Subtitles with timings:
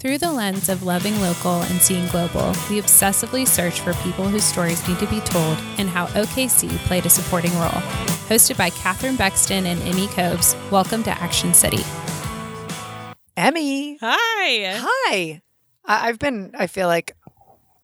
[0.00, 4.44] Through the lens of loving local and seeing global, we obsessively search for people whose
[4.44, 7.68] stories need to be told and how OKC played a supporting role.
[8.30, 11.84] Hosted by Katherine Buxton and Emmy Cobes, welcome to Action City.
[13.36, 13.98] Emmy.
[14.00, 14.80] Hi.
[14.82, 15.42] Hi.
[15.84, 17.14] I- I've been, I feel like,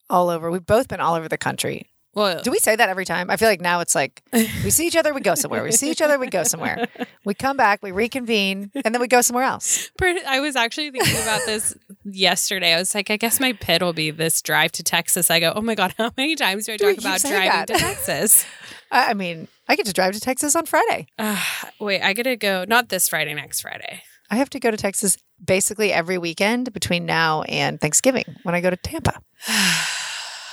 [0.08, 0.50] all over.
[0.50, 1.90] We've both been all over the country.
[2.16, 3.28] Well, Do we say that every time?
[3.28, 5.62] I feel like now it's like we see each other, we go somewhere.
[5.62, 6.88] We see each other, we go somewhere.
[7.26, 9.90] We come back, we reconvene, and then we go somewhere else.
[10.00, 12.72] I was actually thinking about this yesterday.
[12.72, 15.30] I was like, I guess my pit will be this drive to Texas.
[15.30, 17.68] I go, oh my God, how many times do I talk about driving that?
[17.68, 18.46] to Texas?
[18.90, 21.08] I mean, I get to drive to Texas on Friday.
[21.18, 21.38] Uh,
[21.80, 24.02] wait, I gotta go, not this Friday, next Friday.
[24.30, 28.62] I have to go to Texas basically every weekend between now and Thanksgiving when I
[28.62, 29.20] go to Tampa.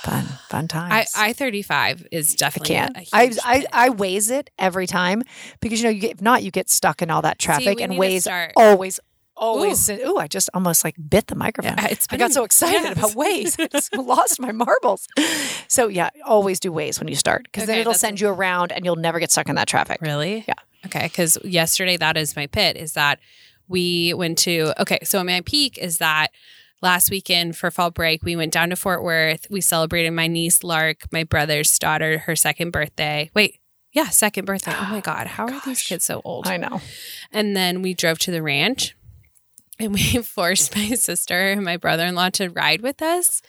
[0.04, 1.12] Fun, fun I times.
[1.16, 2.96] I thirty five is I definitely can't.
[2.96, 3.86] a huge I, I.
[3.86, 5.22] I waze it every time
[5.60, 7.82] because you know you get if not you get stuck in all that traffic we
[7.82, 9.00] and to always
[9.36, 10.18] always ooh.
[10.18, 11.76] I just almost like bit the microphone.
[11.78, 12.98] Yeah, I got so excited yes.
[12.98, 13.58] about waze.
[13.58, 15.08] I just lost my marbles.
[15.68, 18.84] So yeah, always do waze when you start because then it'll send you around and
[18.84, 20.00] you'll never get stuck in that traffic.
[20.00, 20.44] Really?
[20.46, 20.54] Yeah.
[20.86, 21.04] Okay.
[21.04, 23.18] Because yesterday, that is my pit is that
[23.68, 24.98] we went to, okay.
[25.04, 26.30] So my peak is that
[26.84, 29.48] last weekend for fall break, we went down to Fort Worth.
[29.50, 33.30] We celebrated my niece, Lark, my brother's daughter, her second birthday.
[33.34, 33.58] Wait.
[33.92, 34.74] Yeah, second birthday.
[34.76, 35.26] Oh my God.
[35.26, 36.46] How are these kids so old?
[36.46, 36.80] I know.
[37.32, 38.94] And then we drove to the ranch
[39.78, 43.42] and we forced my sister and my brother in law to ride with us.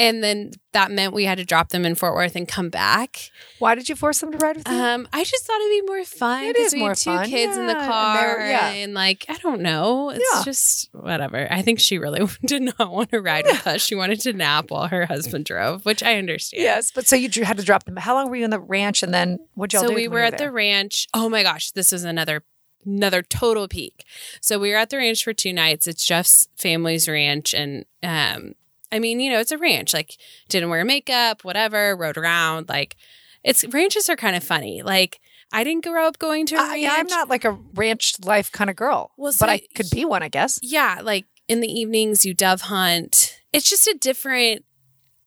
[0.00, 3.30] And then that meant we had to drop them in Fort Worth and come back.
[3.58, 4.74] Why did you force them to ride with you?
[4.74, 6.44] Um, I just thought it'd be more fun.
[6.44, 8.70] It is we more had two fun, kids in the yeah, and car, yeah.
[8.70, 10.42] and like I don't know, it's Yeah.
[10.42, 11.46] just whatever.
[11.50, 13.82] I think she really did not want to ride with us.
[13.82, 16.62] She wanted to nap while her husband drove, which I understand.
[16.62, 17.96] yes, but so you had to drop them.
[17.96, 19.94] How long were you in the ranch, and then what'd y'all so do?
[19.94, 21.08] we were you at the ranch.
[21.12, 22.42] Oh my gosh, this is another
[22.86, 24.04] another total peak.
[24.40, 25.86] So we were at the ranch for two nights.
[25.86, 28.54] It's Jeff's family's ranch, and um,
[28.92, 29.92] I mean, you know, it's a ranch.
[29.94, 30.16] Like,
[30.48, 31.96] didn't wear makeup, whatever.
[31.96, 32.68] Rode around.
[32.68, 32.96] Like,
[33.44, 34.82] it's ranches are kind of funny.
[34.82, 35.20] Like,
[35.52, 36.80] I didn't grow up going to a ranch.
[36.80, 39.12] yeah, I'm not like a ranch life kind of girl.
[39.16, 40.58] Well, so but I could be one, I guess.
[40.62, 43.40] Yeah, like in the evenings, you dove hunt.
[43.52, 44.64] It's just a different.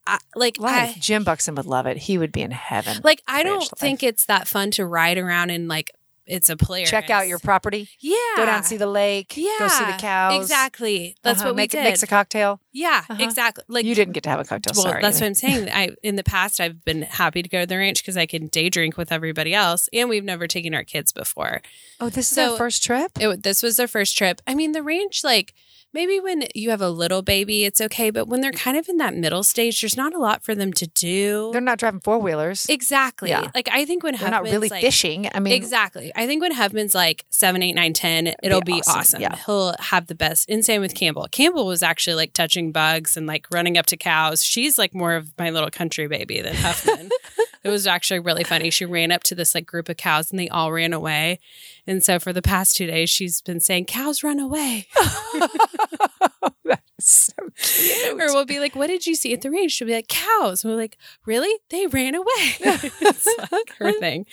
[0.05, 0.95] I like Life.
[0.97, 1.95] I, Jim Buxton would love it.
[1.95, 2.99] He would be in heaven.
[3.03, 3.69] like I don't life.
[3.77, 5.91] think it's that fun to ride around and like
[6.25, 6.85] it's a player.
[6.85, 7.89] check out your property.
[7.99, 8.15] yeah.
[8.37, 9.35] Go down, see the lake.
[9.35, 9.49] yeah.
[9.59, 10.41] Go see the cows.
[10.41, 11.15] Exactly.
[11.23, 11.83] That's Uh-huh, what we make, did.
[11.83, 12.59] Mix a cocktail.
[12.71, 13.23] yeah, Uh-huh.
[13.23, 13.63] exactly.
[13.67, 14.73] Like you didn't get to have a cocktail.
[14.75, 15.01] Well, sorry.
[15.01, 15.69] that's what I'm saying.
[15.71, 18.47] I in the past I've been happy to go to the ranch because I can
[18.47, 21.61] day drink with everybody else, and we've never taken our kids before.
[21.99, 23.11] oh, this is so- our first trip.
[23.19, 24.41] It, this was their first trip.
[24.47, 25.53] I mean, the ranch, like
[25.93, 28.59] maybe when you have a little baby, it's okay, but when they're mm.
[28.59, 31.49] kind of in that middle stage, there's not a lot for them to do.
[31.51, 32.65] They're not driving four wheelers.
[32.67, 33.29] exactly.
[33.29, 33.51] Yeah.
[33.53, 35.29] Like I think when They're not really like, fishing.
[35.33, 36.11] I mean, Exactly.
[36.15, 38.99] I think when Huffman's like seven, eight, nine, ten, it'll be, be awesome.
[38.99, 39.35] awesome, yeah.
[39.45, 40.49] He'll have the best.
[40.49, 41.27] And same with Campbell.
[41.31, 44.43] Campbell was actually like touching bugs and like running up to cows.
[44.43, 47.09] She's like more of my little country baby than Huffman.
[47.63, 48.69] it was actually really funny.
[48.69, 51.39] She ran up to this like group of cows and they all ran away.
[51.87, 54.87] And so for the past two days, she's been saying, "Cows run away."
[56.65, 58.21] That's so cute.
[58.21, 60.63] or we'll be like, "What did you see at the range?" She'll be like, "Cows."
[60.63, 61.53] And we're like, "Really?
[61.69, 62.25] They ran away."
[62.59, 64.25] it's like her thing.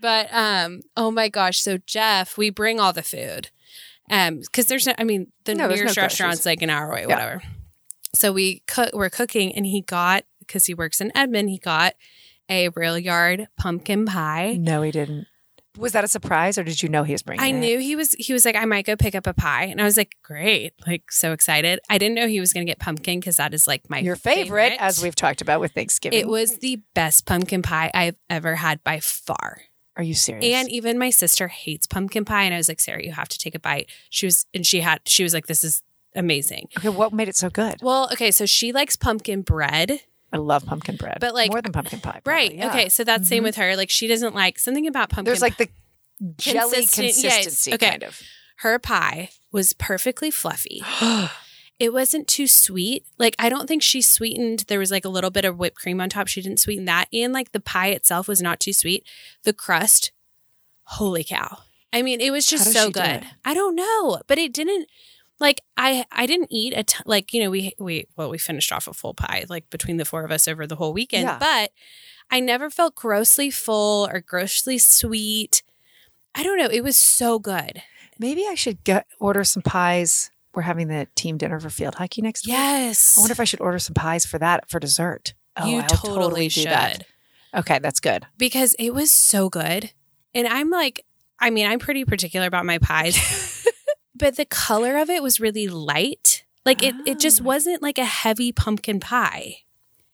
[0.00, 1.58] But um, oh my gosh!
[1.60, 3.50] So Jeff, we bring all the food,
[4.10, 4.92] um, because there's no.
[4.98, 6.46] I mean, the No, there's no nearest restaurant's groceries.
[6.46, 7.14] like an hour away, Yeah.
[7.14, 7.42] whatever.
[8.14, 8.90] So we cook.
[8.92, 11.50] We're cooking, and he got because he works in Edmond.
[11.50, 11.94] He got
[12.48, 14.56] a rail yard pumpkin pie.
[14.58, 15.26] no, he didn't.
[15.78, 17.42] Was that a surprise, or did you know he was bringing?
[17.44, 17.46] It?
[17.46, 17.52] I it?
[17.60, 19.84] knew he was he was like I might go pick up a pie and I
[19.84, 23.36] was like great like so excited I didn't know he was gonna get pumpkin because
[23.36, 26.18] that is like my your favorite, as we've talked about with Thanksgiving.
[26.18, 29.60] it was the best pumpkin pie I've ever had by far
[29.98, 30.46] Are you serious?
[30.46, 33.38] and even my sister hates pumpkin pie and I was like Sarah you have to
[33.38, 35.82] take a bite she was and she had she was like this is
[36.14, 37.80] amazing okay, what made it so good?
[37.82, 40.00] well okay so she likes pumpkin bread
[40.36, 42.20] I love pumpkin bread, But, like, more than pumpkin pie.
[42.24, 42.68] probably, right yeah.
[42.68, 43.44] okay so that's same mm-hmm.
[43.44, 45.68] with her like she doesn't like something about pumpkin There's like the
[46.36, 47.90] jelly Consistent- yes, consistency, okay.
[47.90, 48.20] kind of.
[48.58, 50.82] her pie was perfectly fluffy
[51.78, 53.04] it wasn't too sweet.
[53.18, 54.64] Like I don't think she sweetened.
[54.68, 56.26] There was like a little bit of whipped cream on top.
[56.28, 59.06] She didn't sweeten that, and like the pie itself was not too sweet.
[59.44, 60.12] The crust,
[60.84, 61.58] holy cow!
[61.92, 63.24] I mean, it was just so good.
[63.44, 64.88] I don't know, but it didn't.
[65.38, 66.84] Like I, I didn't eat a.
[67.04, 70.04] Like you know, we we well we finished off a full pie like between the
[70.04, 71.24] four of us over the whole weekend.
[71.24, 71.38] Yeah.
[71.38, 71.72] But
[72.30, 75.62] I never felt grossly full or grossly sweet.
[76.34, 76.68] I don't know.
[76.70, 77.82] It was so good.
[78.18, 80.30] Maybe I should get order some pies.
[80.54, 82.52] We're having the team dinner for field hockey next week.
[82.54, 83.16] Yes.
[83.18, 85.34] I wonder if I should order some pies for that for dessert.
[85.56, 86.66] Oh, you I'll totally, do should.
[86.66, 87.06] that.
[87.54, 88.26] Okay, that's good.
[88.38, 89.92] because it was so good.
[90.34, 91.04] And I'm like,
[91.38, 93.16] I mean, I'm pretty particular about my pies,
[94.16, 96.44] but the color of it was really light.
[96.64, 97.44] Like it, it just Ah.
[97.44, 99.58] wasn't like a heavy pumpkin pie,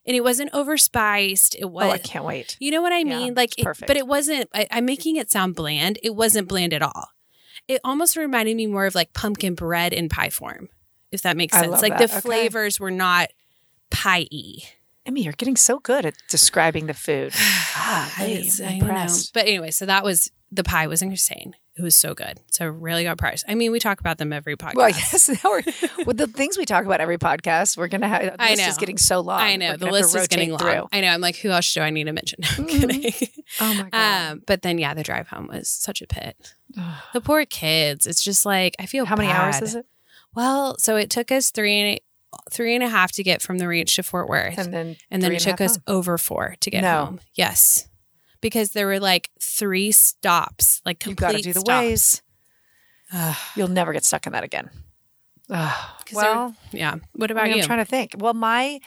[0.07, 1.57] and it wasn't overspiced.
[1.59, 1.87] It was.
[1.87, 2.57] Oh, I can't wait.
[2.61, 3.35] You know what I Yeah, mean?
[3.35, 3.87] like, it's it, perfect.
[3.89, 4.49] but it wasn't.
[4.55, 5.99] I, I'm making it sound bland.
[6.03, 7.09] It wasn't bland at all.
[7.69, 10.69] It almost reminded me more of like pumpkin bread in pie form,
[11.11, 11.81] if that makes I sense.
[11.81, 12.11] like that.
[12.11, 12.21] the Okay.
[12.21, 13.29] flavors were not
[13.91, 14.69] pie-y.
[15.05, 17.33] Emmy, you're getting so good at describing the food.
[17.75, 18.85] God, I, I'm I know.
[18.85, 19.33] impressed.
[19.35, 21.55] But anyway, so that was the pie was insane.
[21.75, 22.39] It was so good.
[22.51, 23.43] So really got price.
[23.49, 24.75] I mean, we talk about them every podcast.
[24.75, 28.23] Well, yes, we're, with the things we talk about every podcast, we're gonna have.
[28.25, 29.41] The I list is getting so long.
[29.41, 30.59] I know the list is getting long.
[30.59, 30.87] through.
[30.93, 31.09] I know.
[31.09, 32.41] I'm like, who else do I need to mention?
[32.43, 32.81] No, I'm Mhm.
[33.03, 33.29] kidding.
[33.61, 34.31] Oh my god!
[34.33, 36.37] Um, but then yeah, the drive home was such a pit.
[37.15, 38.07] The poor kids.
[38.07, 39.07] It's just like I feel.
[39.07, 39.87] How many hours is it?
[40.35, 42.01] Well, so it took us three and
[42.51, 45.23] three and a half to get from the ranch to Fort Worth, and, then And
[45.23, 45.83] then it took us home.
[45.87, 47.05] over four to get No.
[47.07, 47.21] home.
[47.35, 47.89] Yes,
[48.43, 51.69] because there were like three stops, like You complete got to do the stops.
[51.83, 52.23] ways.
[53.15, 53.37] Ugh.
[53.57, 54.69] You'll never get stuck in that again.
[55.49, 55.89] Ugh.
[56.05, 56.97] 'Cause there- well, yeah.
[57.15, 57.63] What I about mean, you?
[57.63, 58.15] I'm trying to think.
[58.19, 58.81] Well, my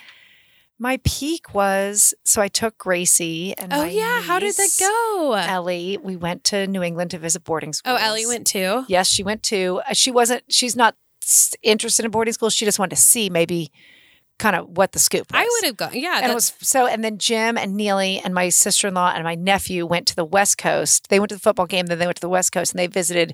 [0.77, 5.33] my peak was so I took Gracie and oh yeah, how did that go?
[5.33, 5.97] Ellie.
[5.97, 7.97] We went to New England to visit boarding schools.
[7.99, 8.83] oh, Ellie went too.
[8.87, 9.81] Yes, she went too.
[9.89, 10.43] Uh, She wasn't.
[10.49, 10.95] She's not
[11.63, 12.49] interested in boarding school.
[12.49, 13.71] She just wanted to see maybe
[14.37, 15.41] kind of what the scoop was.
[15.41, 15.91] I would have gone.
[15.93, 19.11] Yeah, And it was so, and then Jim and Neely and my sister in law
[19.13, 21.09] and my nephew went to the West Coast.
[21.09, 22.87] They went to the football game, then they went to the West Coast and they
[22.87, 23.33] visited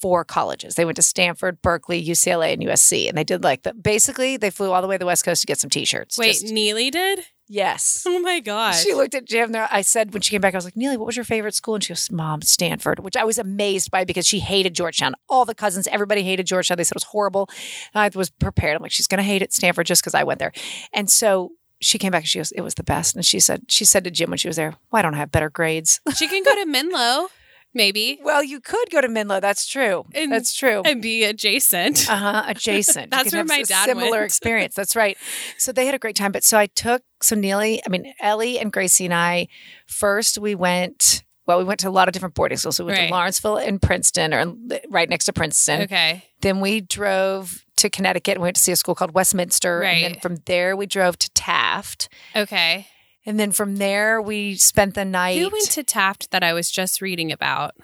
[0.00, 0.76] four colleges.
[0.76, 3.08] They went to Stanford, Berkeley, UCLA, and USC.
[3.08, 5.42] And they did like the basically they flew all the way to the West Coast
[5.42, 6.16] to get some t-shirts.
[6.16, 6.32] wait.
[6.34, 7.20] Just- Neely did.
[7.48, 8.04] Yes.
[8.06, 8.82] Oh my gosh.
[8.82, 9.68] She looked at Jim there.
[9.70, 11.74] I said when she came back, I was like, Neely, what was your favorite school?
[11.74, 15.14] And she goes, Mom, Stanford, which I was amazed by because she hated Georgetown.
[15.28, 16.76] All the cousins, everybody hated Georgetown.
[16.76, 17.48] They said it was horrible.
[17.94, 18.76] And I was prepared.
[18.76, 20.52] I'm like, she's gonna hate it, Stanford, just because I went there.
[20.92, 23.14] And so she came back and she goes, It was the best.
[23.14, 25.30] And she said, she said to Jim when she was there, Why don't I have
[25.32, 26.00] better grades?
[26.16, 27.28] she can go to Menlo,
[27.74, 29.40] maybe, well, you could go to Menlo.
[29.40, 30.04] That's true.
[30.14, 30.82] And- That's true.
[30.84, 32.08] and be adjacent.
[32.10, 33.10] Uh-huh, adjacent.
[33.10, 34.24] That's where my a dad similar went.
[34.24, 34.74] experience.
[34.74, 35.16] That's right.
[35.58, 36.32] So they had a great time.
[36.32, 39.48] But so I took so Neely, I mean Ellie and Gracie and I.
[39.86, 41.24] First, we went.
[41.46, 42.76] Well, we went to a lot of different boarding schools.
[42.76, 43.08] So we went Right.
[43.08, 44.54] to Lawrenceville and Princeton, or
[44.90, 45.80] right next to Princeton.
[45.82, 46.24] okay.
[46.42, 49.78] Then we drove to Connecticut and went to see a school called Westminster.
[49.78, 50.04] Right.
[50.04, 52.10] And then from there, we drove to Taft.
[52.36, 52.86] Okay.
[53.28, 55.38] And then from there, we spent the night.
[55.38, 57.74] Who went to Taft that I was just reading about?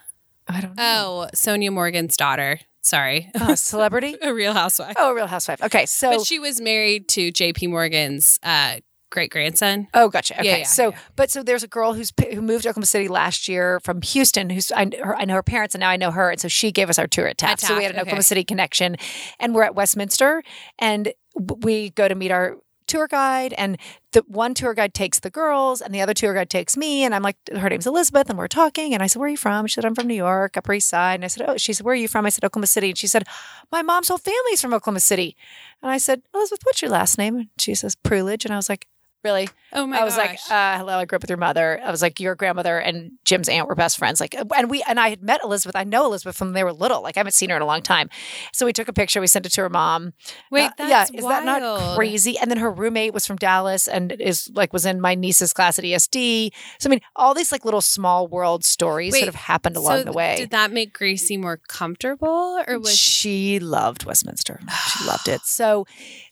[0.49, 0.83] I don't know.
[0.83, 2.61] Oh, Sonja Morgan's daughter.
[2.81, 3.31] Sorry.
[3.39, 4.17] Oh, celebrity?
[4.23, 4.95] A real housewife.
[4.97, 5.63] Oh, a Real Housewife.
[5.63, 8.77] Okay, so but she was married to JP Morgan's uh,
[9.11, 9.87] great grandson.
[9.93, 10.39] Oh, gotcha.
[10.39, 10.99] Okay, Yeah, yeah, so yeah.
[11.15, 14.49] but so there's a girl who's who moved to Oklahoma City last year from Houston.
[14.49, 16.73] Who's I, her, I know her parents, and now I know her, and so she
[16.73, 17.61] gave us our tour at Taft.
[17.61, 18.03] so we had an okay.
[18.03, 18.97] Oklahoma City connection,
[19.39, 20.43] and we're at Westminster,
[20.79, 22.57] and we go to meet our
[22.87, 23.79] tour guide, and
[24.13, 27.15] the one tour guide takes the girls, and the other tour guide takes me, and
[27.15, 29.67] I'm like, her name's Elizabeth, and we're talking, and I said, where are you from?
[29.67, 31.85] She said, I'm from New York, Upper East Side, and I said, oh, she said,
[31.85, 32.27] where are you from?
[32.27, 33.25] I said, Oklahoma City, and she said,
[33.73, 35.37] my mom's whole family's from Oklahoma City,
[35.83, 37.37] and I said, Elizabeth, what's your last name?
[37.37, 38.89] And she says, Prulidge, and I was like.
[39.25, 39.49] Really?
[39.73, 40.49] Oh my I was gosh.
[40.49, 43.13] like, uh, "Hello, I grew up with your mother." I was like, "Your grandmother and
[43.25, 45.75] Jim's aunt were best friends." Like, and we and I had met Elizabeth.
[45.75, 47.03] I know Elizabeth from when they were little.
[47.03, 48.11] Like, I haven't seen her in a long time.
[48.53, 49.21] So we took a picture.
[49.21, 50.13] We sent it to her mom.
[50.51, 52.39] Wait, Uh, that's yeah, is that not crazy?
[52.39, 55.79] And then her roommate was from Dallas and is like was in my niece's class
[55.79, 56.51] at ESD.
[56.79, 59.99] So I mean, all these like little small world stories Wait, sort of happened along
[60.01, 60.37] so the way.
[60.37, 64.61] Did that make Gracie more comfortable, or was she loved Westminster.
[64.99, 65.41] She loved it.
[65.55, 65.87] So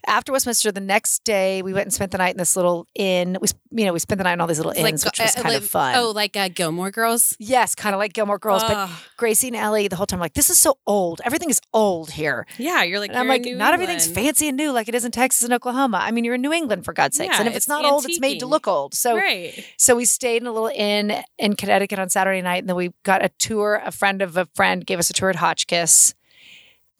[0.05, 3.37] after Westminster, the next day we went and spent the night in this little inn.
[3.41, 5.31] We, you know, we spent the night in all these little like inns, which was
[5.31, 5.95] uh, kind like- of fun.
[5.95, 7.35] Oh, like uh, Gilmore Girls.
[7.39, 10.49] Yes, kind of like Gilmore Girls, but Gracie and Ellie the whole time like this
[10.49, 11.21] is so old.
[11.25, 12.45] Everything is old here.
[12.57, 15.05] yeah, you're like, I'm you're in like, not everything's fancy and new like it is
[15.05, 15.99] in Texas and Oklahoma.
[16.01, 17.33] I mean, you're in New England for God's sakes.
[17.33, 18.93] Yeah, and if it's, it's not old, it's made to look old.
[18.93, 19.65] So right.
[19.77, 22.93] so we stayed in a little inn in Connecticut on Saturday night, and then we
[23.03, 23.81] got a tour.
[23.83, 26.15] A friend of a friend gave us a tour at Hotchkiss.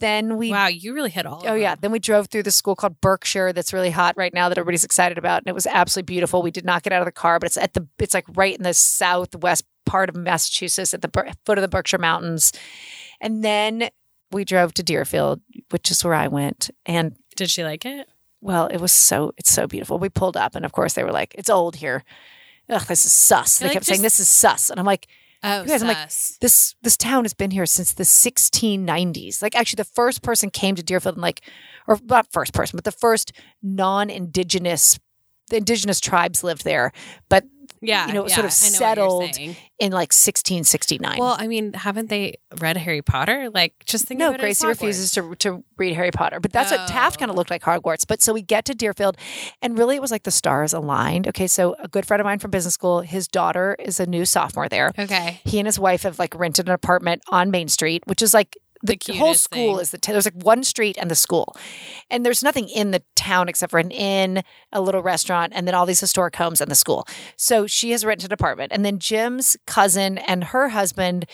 [0.03, 1.39] Then we Wow, you really hit all.
[1.39, 1.75] of Oh yeah.
[1.79, 4.83] Then we drove through the school called Berkshire that's really hot right now that everybody's
[4.83, 5.41] excited about.
[5.41, 6.41] And it was absolutely beautiful.
[6.41, 8.53] We did not get out of the car, but it's at the it's like right
[8.53, 12.51] in the southwest part of Massachusetts at the foot of the Berkshire Mountains.
[13.21, 13.89] And then
[14.29, 16.69] we drove to Deerfield, which is where I went.
[16.85, 18.09] And Did she like it?
[18.41, 19.99] well, it was so it's so beautiful.
[19.99, 22.03] We pulled up and of course they were like, It's old here.
[22.67, 23.59] Ugh, this is sus.
[23.59, 24.69] They like, kept saying this is sus.
[24.69, 25.07] And I'm like,
[25.43, 25.97] Oh, You guys, I'm like,
[26.39, 29.41] this this town has been here since the 1690s.
[29.41, 31.41] Like actually the first person came to Deerfield and like
[31.87, 34.99] or not first person, but the first non-indigenous
[35.49, 36.91] the indigenous tribes lived there,
[37.29, 37.43] but
[37.83, 41.17] yeah, you know, yeah, sort of I know what you're settled in like 1669.
[41.19, 43.49] Well, I mean, haven't they read Harry Potter?
[43.53, 46.71] Like, just think no, about it Gracie refuses to to read Harry Potter, but that's
[46.71, 47.19] what Taft Oh.
[47.19, 48.05] kind of looked like Hogwarts.
[48.07, 49.17] But so we get to Deerfield,
[49.61, 51.27] and really it was like the stars aligned.
[51.27, 54.25] Okay, so a good friend of mine from business school, his daughter is a new
[54.25, 54.91] sophomore there.
[54.97, 55.41] Okay.
[55.43, 58.57] He and his wife have like rented an apartment on Main Street, which is like
[58.83, 59.81] the, The whole school thing.
[59.81, 61.55] is the t- there's like one street and the school,
[62.11, 65.73] and there's nothing in the town except for an inn, a little restaurant, and then
[65.73, 67.07] all these historic homes and the school.
[67.37, 71.25] So she has rented an apartment, and then Jim's cousin and her husband,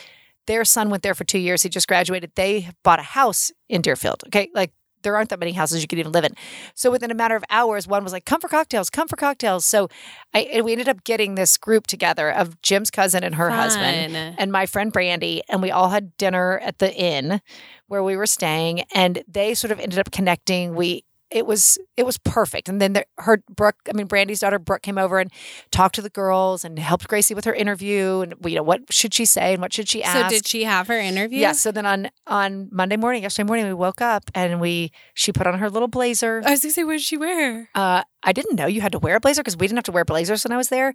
[0.47, 1.63] their son went there for two years.
[1.63, 2.31] He just graduated.
[2.35, 4.23] They bought a house in Deerfield.
[4.27, 4.71] Okay, like
[5.03, 6.33] there aren't that many houses you could even live in.
[6.73, 9.65] So within a matter of hours, one was like, "Come for cocktails, come for cocktails."
[9.65, 9.89] So
[10.33, 14.15] I and we ended up getting this group together of Jim's cousin and her husband
[14.15, 17.41] and my friend Brandy, and we all had dinner at the inn
[17.87, 20.75] where we were staying, and they sort of ended up connecting.
[20.75, 24.57] We it was it was perfect, and then the, her Brooke, I mean Brandy's daughter
[24.57, 25.31] Brooke came over and
[25.71, 29.13] talked to the girls and helped Gracie with her interview, and you know what should
[29.13, 30.29] she say and what should she ask.
[30.29, 31.39] So did she have her interview?
[31.39, 31.59] Yes.
[31.59, 35.45] So then on on Monday morning, yesterday morning, we woke up and we she put
[35.45, 36.41] on her little blazer.
[36.45, 37.69] I was gonna say, what did she wear?
[37.75, 39.91] Uh, I didn't know you had to wear a blazer because we didn't have to
[39.91, 40.93] wear blazers when I was there.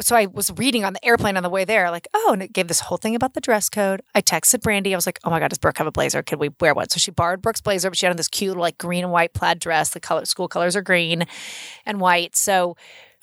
[0.00, 2.52] So I was reading on the airplane on the way there, like, oh, and it
[2.52, 4.02] gave this whole thing about the dress code.
[4.14, 4.92] I texted Brandy.
[4.94, 6.22] I was like, oh my God, does Brooke have a blazer?
[6.22, 6.88] Could we wear one?
[6.88, 9.34] So she borrowed Brooke's blazer, but she had on this cute, like green and white
[9.34, 9.90] plaid dress.
[9.90, 11.24] The color school colors are green
[11.86, 12.36] and white.
[12.36, 12.76] So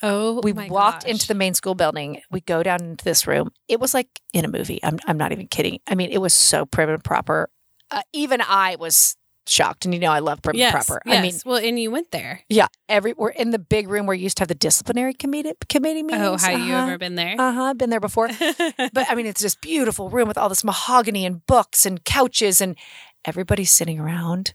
[0.04, 1.10] Oh, we walked gosh.
[1.12, 2.22] into the main school building.
[2.28, 3.52] We go down into this room.
[3.68, 4.80] It was like in a movie.
[4.82, 5.78] I'm, I'm not even kidding.
[5.86, 7.48] I mean, it was so prim and proper.
[7.88, 9.14] Uh, even I was
[9.46, 9.84] shocked.
[9.84, 11.02] And you know, I love prim yes, and proper.
[11.06, 11.18] Yes.
[11.18, 12.40] I mean, well, and you went there.
[12.48, 15.52] yeah, every we're in the big room where you used to have the disciplinary committee
[15.68, 16.44] committee meetings.
[16.44, 16.86] Oh, have you Uh-huh.
[16.86, 17.34] ever been there?
[17.38, 17.74] Uh huh.
[17.74, 18.28] Been there before.
[18.92, 22.60] but I mean, it's this beautiful room with all this mahogany and books and couches,
[22.60, 22.76] and
[23.24, 24.54] everybody's sitting around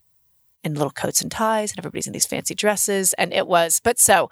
[0.72, 3.14] in little coats and ties, and everybody's in these fancy dresses.
[3.14, 4.30] And it was, but so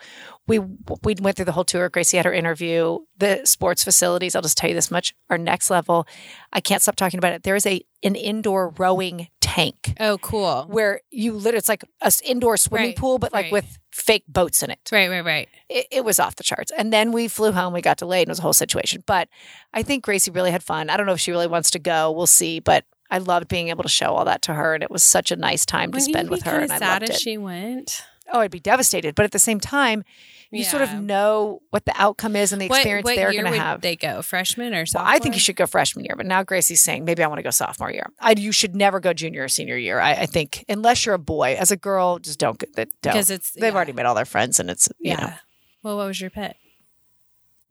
[0.48, 1.90] we we went through the whole tour.
[1.90, 3.00] Gracie had her interview.
[3.18, 4.36] The sports facilities.
[4.36, 6.08] I'll just tell you this much: are next level.
[6.54, 7.44] I can't stop talking about it.
[7.44, 10.66] There is a an indoor rowing tank oh, cool.
[10.70, 13.52] where you literally it's like a s- indoor swimming Right, pool, but like right.
[13.52, 15.48] with fake boats in it Right, right, right.
[15.70, 16.72] it, it was off the charts.
[16.78, 17.74] And then we flew home.
[17.74, 19.04] We got delayed, and it was a whole situation.
[19.08, 19.30] But
[19.74, 20.90] I think Gracie really had fun.
[20.90, 22.12] I don't know if she really wants to go.
[22.12, 22.60] We'll see.
[22.60, 25.32] But I loved being able to show all that to her, and it was such
[25.32, 26.60] a nice time to Wouldn't spend with her.
[26.60, 27.22] And I sad loved as it.
[27.22, 28.04] she went.
[28.34, 29.16] oh, I'd be devastated.
[29.16, 30.04] But at the same time,
[30.52, 33.60] you sort of know what the outcome is and the experience what they're going to
[33.60, 33.82] have.
[33.82, 35.04] They go freshman or Well.
[35.06, 37.44] I think you should go freshman year, but now Gracie's saying maybe I want to
[37.44, 38.10] go sophomore year.
[38.20, 40.00] I, you should never go junior or senior year.
[40.00, 42.58] I, I think unless you're a boy, as a girl, just don't.
[42.76, 42.90] Don't.
[43.02, 43.76] because it's They've yeah.
[43.76, 45.20] already made all their friends, and it's you yeah.
[45.20, 45.34] know
[45.84, 46.58] Well, what was your pet?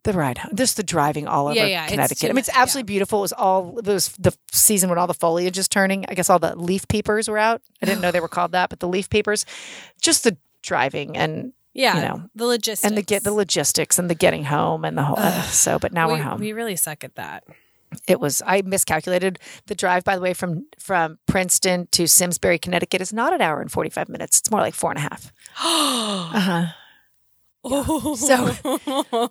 [0.04, 2.30] The ride home, just the driving all over Yeah, yeah, Connecticut.
[2.30, 3.20] I mean, it's absolutely beautiful.
[3.20, 6.04] It was all it was the season when all the foliage is turning.
[6.08, 7.62] I guess all the leaf peepers were out.
[7.82, 9.46] I didn't know they were called that, but the leaf peepers,
[10.00, 14.08] just the driving and Yeah, You know, the logistics and the get the logistics and
[14.10, 15.18] the getting home and the whole.
[15.18, 16.40] uh, so, but now we, we, are home.
[16.40, 17.44] We really suck at that.
[18.06, 20.04] it was I miscalculated the drive.
[20.04, 23.88] By the way, from from Princeton to Simsbury, Connecticut, is not an hour and forty
[23.90, 24.38] five minutes.
[24.38, 25.32] It's more like four and a half.
[26.36, 26.66] Uh huh.
[27.64, 28.54] So-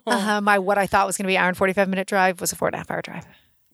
[0.06, 0.40] Uh-huh.
[0.40, 2.40] My what I thought was going to be an hour and forty five minute drive
[2.40, 3.24] was a four and a half hour drive.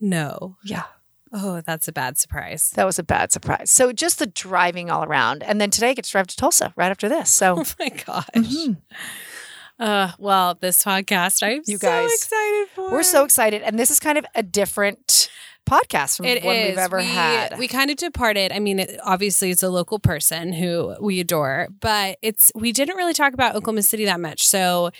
[0.00, 0.56] no.
[0.64, 0.84] Yeah.
[1.32, 2.70] Oh, that's a bad surprise.
[2.70, 3.70] That was a bad surprise.
[3.70, 5.44] So just the driving all around.
[5.44, 7.30] And then today I get to drive to Tulsa right after this.
[7.30, 8.26] So Oh my gosh.
[8.34, 8.78] Mhm.
[9.78, 12.90] Uh, well, this podcast, I'm You so guys, excited for.
[12.90, 13.62] we're so excited.
[13.62, 15.30] And this is kind of a different
[15.66, 16.68] podcast from It one is.
[16.70, 17.58] we've ever we, had.
[17.58, 18.52] We kind of departed.
[18.52, 22.96] I mean, it, obviously, it's a local person who we adore, but it's we didn't
[22.96, 24.46] really talk about Oklahoma City that much.
[24.46, 24.90] So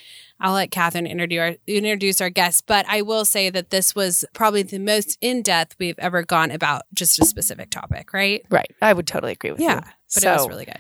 [0.41, 2.65] I'll let Catherine introduce our, introduce our guest.
[2.67, 6.51] But I will say that this was probably the most in depth we've ever gone
[6.51, 8.45] about just a specific topic, right?
[8.51, 8.71] right.
[8.81, 9.67] I would totally agree with you.
[9.67, 10.79] Yeah, but so, it was really good.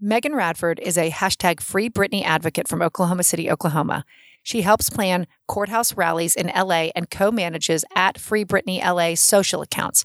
[0.00, 4.04] Megan Radford is a hashtag Free Britney advocate from Oklahoma City, Oklahoma.
[4.42, 9.62] She helps plan courthouse rallies in LA and co manages at Free Britney LA social
[9.62, 10.04] accounts.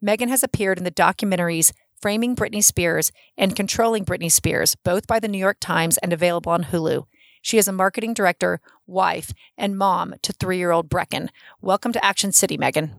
[0.00, 5.18] Megan has appeared in the documentaries Framing Britney Spears and Controlling Britney Spears, both by
[5.18, 7.04] the New York Times and available on Hulu.
[7.42, 11.28] She is a marketing director, wife, and mom to three year old Brecken.
[11.60, 12.94] Welcome to Action City, Megan.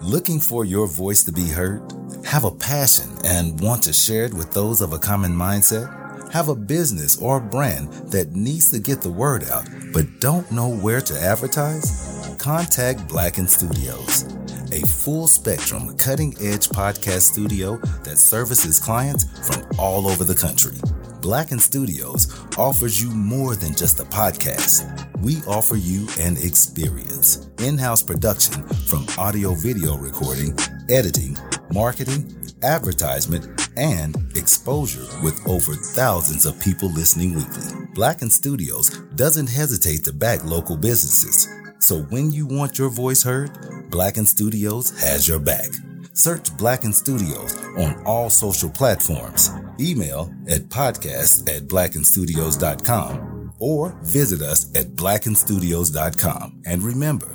[0.00, 1.82] Looking for your voice to be heard?
[2.24, 6.03] Have a passion and want to share it with those of a common mindset?
[6.34, 10.50] Have a business or a brand that needs to get the word out but don't
[10.50, 12.36] know where to advertise?
[12.40, 14.24] Contact Blacken Studios,
[14.72, 20.76] a full spectrum, cutting edge podcast studio that services clients from all over the country.
[21.22, 22.26] Blacken Studios
[22.58, 24.82] offers you more than just a podcast.
[25.20, 27.48] We offer you an experience.
[27.58, 30.58] In house production from audio video recording,
[30.90, 31.38] editing,
[31.70, 37.86] marketing, advertisement, and exposure with over thousands of people listening weekly.
[37.94, 41.48] Blacken Studios doesn't hesitate to back local businesses.
[41.78, 45.68] So when you want your voice heard, Blacken Studios has your back.
[46.14, 49.50] Search Blacken Studios on all social platforms.
[49.80, 56.62] Email at podcast at blackenstudios.com or visit us at blackenstudios.com.
[56.64, 57.28] And remember,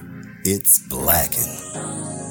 [0.45, 2.28] it's Blacken.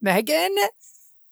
[0.00, 0.54] Megan,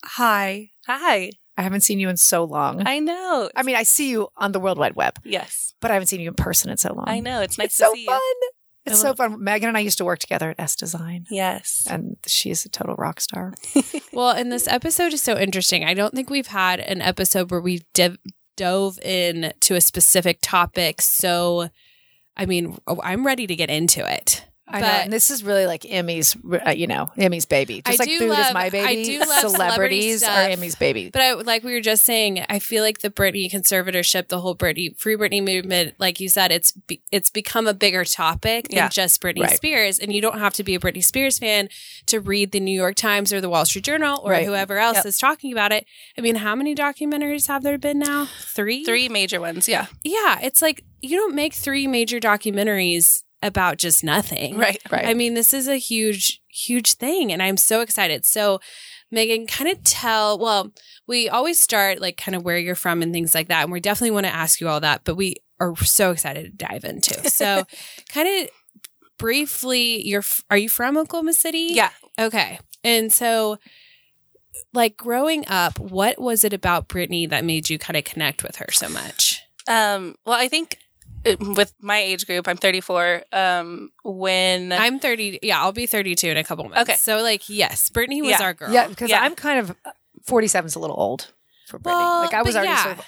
[0.04, 0.70] hi.
[0.87, 1.30] Hi.
[1.56, 2.82] I haven't seen you in so long.
[2.87, 3.49] I know.
[3.56, 5.73] I mean, I see you on the World Wide Web, yes.
[5.80, 7.08] but I haven't seen you in person in so long.
[7.08, 7.40] I know.
[7.40, 8.20] It's nice It's to so see fun.
[8.42, 8.50] you.
[8.87, 9.42] It's so fun.
[9.42, 11.87] Megan and I used to work together at S Design, Yes.
[11.90, 13.54] and she's a total rock star.
[14.12, 15.85] Well, and this episode is so interesting.
[15.85, 18.16] I don't think we've had an episode where we've div-
[18.56, 21.02] dove in to a specific topic.
[21.02, 21.68] So,
[22.37, 24.46] I mean, oh, I'm ready to get into it.
[24.68, 27.82] I know, and this is really like Emmy's, uh, you know, Emmy's baby.
[27.87, 29.04] Just I like do food is love- my I baby.
[29.04, 30.40] do love celebrity Celebrities are.
[30.50, 31.11] Emmy's baby.
[31.12, 34.56] But I, like we were just saying, I feel like the Britney conservatorship, the whole
[34.56, 38.82] Britney Free Britney movement, like you said, it's be, it's become a bigger topic Yeah.
[38.82, 39.56] than just Britney Right.
[39.56, 41.68] Spears, and you don't have to be a Britney Spears fan
[42.06, 44.46] to read the New York Times or the Wall Street Journal or Right.
[44.46, 45.06] whoever else Yep.
[45.06, 45.87] is talking about it.
[46.18, 48.28] I mean, how many documentaries have there been now?
[48.52, 48.85] Three.
[48.85, 49.68] Three major ones.
[49.68, 49.87] Yeah.
[50.02, 54.56] Yeah, it's like you don't make three major documentaries about just nothing.
[54.66, 54.80] Right.
[54.90, 55.06] Right.
[55.06, 58.24] I mean, this is a huge, huge thing, and I'm so excited.
[58.24, 58.60] So,
[59.10, 60.38] Megan, kind of tell.
[60.38, 60.72] Well,
[61.06, 63.80] we always start like kind of where you're from and things like that, and we
[63.80, 65.02] definitely want to ask you all that.
[65.04, 67.30] But we are so excited to dive into.
[67.30, 67.64] So,
[68.08, 68.50] kind of
[69.18, 71.68] briefly, you're are you from Oklahoma City?
[71.72, 71.90] Yeah.
[72.18, 73.58] Okay, and so.
[74.72, 78.56] Like growing up, what was it about Britney that made you kind of connect with
[78.56, 79.42] her so much?
[79.68, 80.78] Um, well, I think
[81.40, 83.23] with my age group, I'm 34.
[83.33, 85.40] Um, when I'm 30.
[85.42, 86.78] Yeah, I'll be 32 in a couple months.
[86.83, 86.95] Okay.
[86.97, 88.42] So, like, yes, Britney was Yeah.
[88.42, 88.71] our girl.
[88.73, 89.21] yeah, because Yeah.
[89.23, 89.76] I'm kind of
[90.25, 91.33] 47 is a little old
[91.68, 91.92] for Britney.
[91.97, 92.83] Well, like I was already yeah.
[92.85, 93.04] sort of,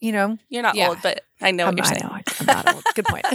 [0.00, 0.88] you know, you're not Yeah.
[0.88, 2.02] old, but I know I'm, what um, you're I saying.
[2.02, 2.84] know I'm not old.
[2.94, 3.26] Good point.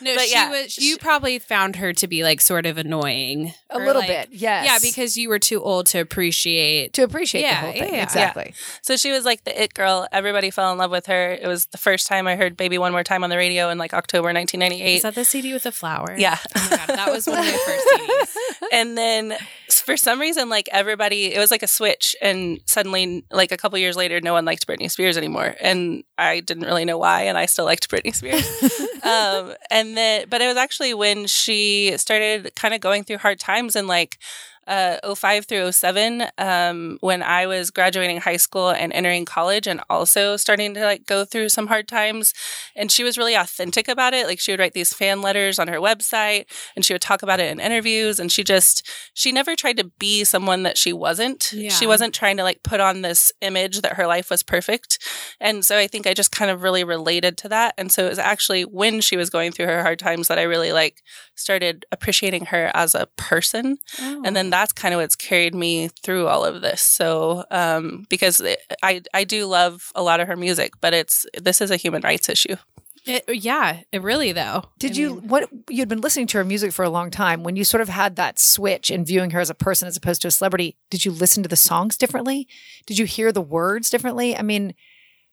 [0.00, 0.78] No, But she yeah, was.
[0.78, 3.54] You probably found her to be like sort of annoying.
[3.70, 4.64] a little like- bit, yes.
[4.66, 6.92] Yeah, because you were too old to appreciate.
[6.94, 8.02] to appreciate Yeah, the whole thing, yeah.
[8.02, 8.54] exactly.
[8.82, 10.08] So she was like the it girl.
[10.10, 11.32] Everybody fell in love with her.
[11.32, 13.78] It was the first time I heard "Baby One More Time" on the radio in
[13.78, 14.96] like October 1998.
[14.96, 15.02] Is 1998.
[15.02, 16.16] that the CD with the flower?
[16.18, 16.38] Yeah.
[16.56, 18.66] Oh my god, that was one of my first CDs.
[18.72, 19.34] and then
[19.70, 23.78] for some reason, like everybody, it was like a switch, and suddenly, like a couple
[23.78, 27.36] years later, no one liked Britney Spears anymore, and I didn't really know why, and
[27.36, 28.46] I still liked Britney Spears.
[29.02, 33.40] um, and then, but it was actually when she started kind of going through hard
[33.40, 34.18] times and like.
[34.66, 39.80] Uh, 05 through 07, um, when I was graduating high school and entering college, and
[39.90, 42.32] also starting to like go through some hard times.
[42.76, 44.26] And she was really authentic about it.
[44.26, 46.46] Like she would write these fan letters on her website,
[46.76, 48.20] and she would talk about it in interviews.
[48.20, 51.52] And she just she never tried to be someone that she wasn't.
[51.52, 51.70] Yeah.
[51.70, 54.98] She wasn't trying to like put on this image that her life was perfect.
[55.40, 57.74] And so I think I just kind of really related to that.
[57.76, 60.42] And so it was actually when she was going through her hard times that I
[60.42, 61.02] really like
[61.34, 63.78] started appreciating her as a person.
[64.24, 66.82] And then that's kind of what's carried me through all of this.
[66.82, 71.26] So um because it, I I do love a lot of her music, but it's
[71.40, 72.56] this is a human rights issue.
[73.04, 74.62] It, yeah, it really though.
[74.78, 77.42] Did I you mean, what you'd been listening to her music for a long time
[77.42, 80.22] when you sort of had that switch in viewing her as a person as opposed
[80.22, 80.76] to a celebrity?
[80.88, 82.46] Did you listen to the songs differently?
[82.86, 84.36] Did you hear the words differently?
[84.36, 84.74] I mean,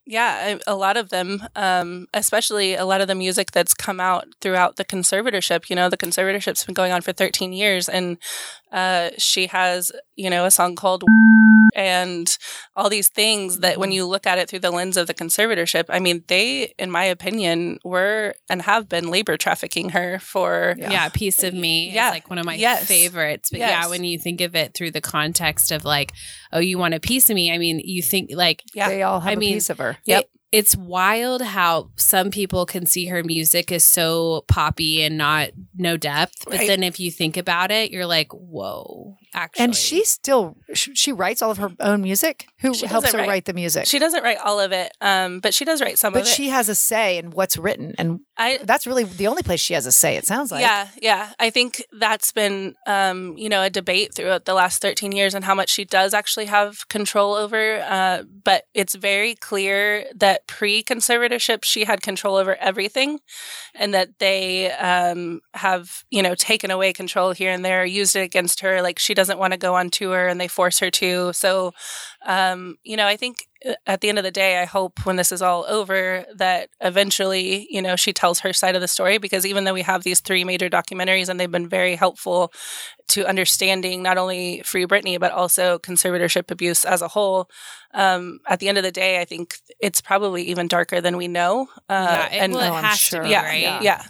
[0.09, 4.25] Yeah, a lot of them, um, especially a lot of the music that's come out
[4.41, 5.69] throughout the conservatorship.
[5.69, 8.17] You know, the conservatorship's been going on for 13 years, and
[8.71, 11.03] uh, she has, you know, a song called
[11.75, 12.37] and
[12.75, 13.95] all these things that when mm-hmm.
[13.95, 17.03] you look at it through the lens of the conservatorship, I mean, they, in my
[17.05, 20.75] opinion, were and have been labor trafficking her for.
[20.77, 21.05] yeah.
[21.07, 22.07] a piece of me Yeah.
[22.09, 22.85] is like one of my Yes.
[22.87, 23.49] favorites.
[23.49, 26.13] But yeah, when you think of it through the context of like,
[26.51, 27.51] oh, you want a piece of me.
[27.51, 28.89] I mean, you think like Yeah.
[28.89, 29.97] they all have I a mean, piece of her.
[30.05, 30.23] Yep.
[30.23, 35.49] It, it's wild how some people can see her music is so poppy and not
[35.75, 36.45] no depth.
[36.45, 36.67] But Right.
[36.67, 39.63] then if you think about it, you're like, whoa, actually.
[39.65, 42.47] And she still she writes all of her own music.
[42.61, 43.85] Who She helps her write- write the music?
[43.85, 46.31] She doesn't write all of it, um, but she does write some but of it.
[46.31, 49.73] she has a say in what's written, and I, that's really the only place she
[49.73, 50.15] has a say.
[50.15, 50.61] It sounds like.
[50.61, 51.33] yeah, yeah.
[51.39, 55.43] I think that's been, um, you know, a debate throughout the last 13 years and
[55.45, 57.81] how much she does actually have control over.
[57.81, 63.19] Uh, but it's very clear that pre conservatorship, she had control over everything
[63.75, 68.21] and that they um, have, you know, taken away control here and there, used it
[68.21, 68.81] against her.
[68.81, 71.33] Like she doesn't want to go on tour and they force her to.
[71.33, 71.73] So,
[72.25, 73.35] um, you know, I think
[73.67, 76.69] uh, at the end of the day, I hope when this is all over that
[76.81, 80.03] eventually, you know, she tells her side of the story because even though we have
[80.03, 82.51] these three major documentaries and they've been very helpful
[83.09, 87.49] to understanding not only Free Britney, but also conservatorship abuse as a whole,
[87.93, 91.27] um, at the end of the day, I think it's probably even darker than we
[91.27, 91.67] know.
[91.89, 93.19] Uh, yeah, it, and well, it Oh, I'm has sure.
[93.21, 93.61] to be, yeah, right?
[93.61, 94.03] yeah, yeah.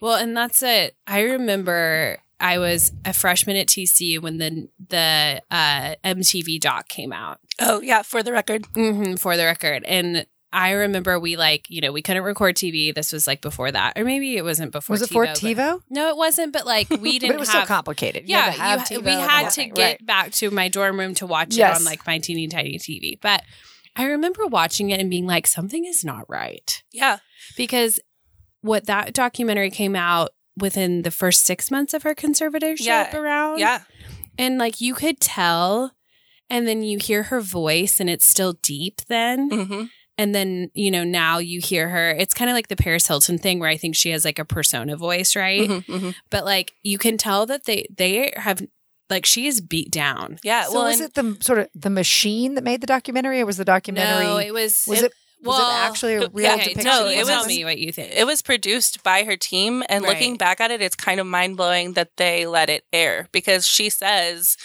[0.00, 0.96] Well, and that's it.
[1.06, 7.12] I remember I was a freshman at TCU when the the uh, MTV doc came
[7.12, 7.38] out.
[7.60, 8.66] Oh, yeah, for the record.
[8.74, 12.94] hmm for the record, and I remember we like, you know, we couldn't record TV.
[12.94, 14.92] This was like before that, or maybe it wasn't before.
[14.94, 15.80] Was it TiVo, for but- TiVo?
[15.88, 16.52] No, it wasn't.
[16.52, 17.62] But like, we didn't But it was have.
[17.62, 18.24] so complicated.
[18.28, 20.06] You yeah, had to have you- we had to get right.
[20.06, 21.76] back to my dorm room to watch Yes.
[21.76, 23.18] it on like my teeny tiny TV.
[23.20, 23.42] But
[23.96, 27.18] I remember watching it and being like, something is not right Yeah.
[27.56, 27.98] because
[28.62, 33.16] what that documentary came out within the first six months of her conservatorship Yeah.
[33.16, 33.58] around.
[33.58, 33.80] Yeah.
[34.38, 35.92] And like you could tell,
[36.50, 39.50] and then you hear her voice and it's still deep then.
[39.50, 39.84] hmm
[40.18, 42.10] And then, you know, now you hear her.
[42.10, 44.44] It's kind of like the Paris Hilton thing where I think she has like a
[44.44, 45.68] persona voice, right?
[45.82, 48.62] hmm But like you can tell that they they have
[49.10, 50.38] like she is beat down.
[50.42, 50.64] Yeah.
[50.64, 53.46] So well, was and- it the sort of the machine that made the documentary, or
[53.46, 54.24] was the documentary?
[54.26, 55.12] No, it was was it was
[55.48, 56.84] well, it actually a real okay, depiction?
[56.84, 58.12] no, it what tell was- me what you think.
[58.14, 61.56] It was produced by her team, and looking back at it, it's kind of mind
[61.56, 64.56] blowing that they let it air because she says,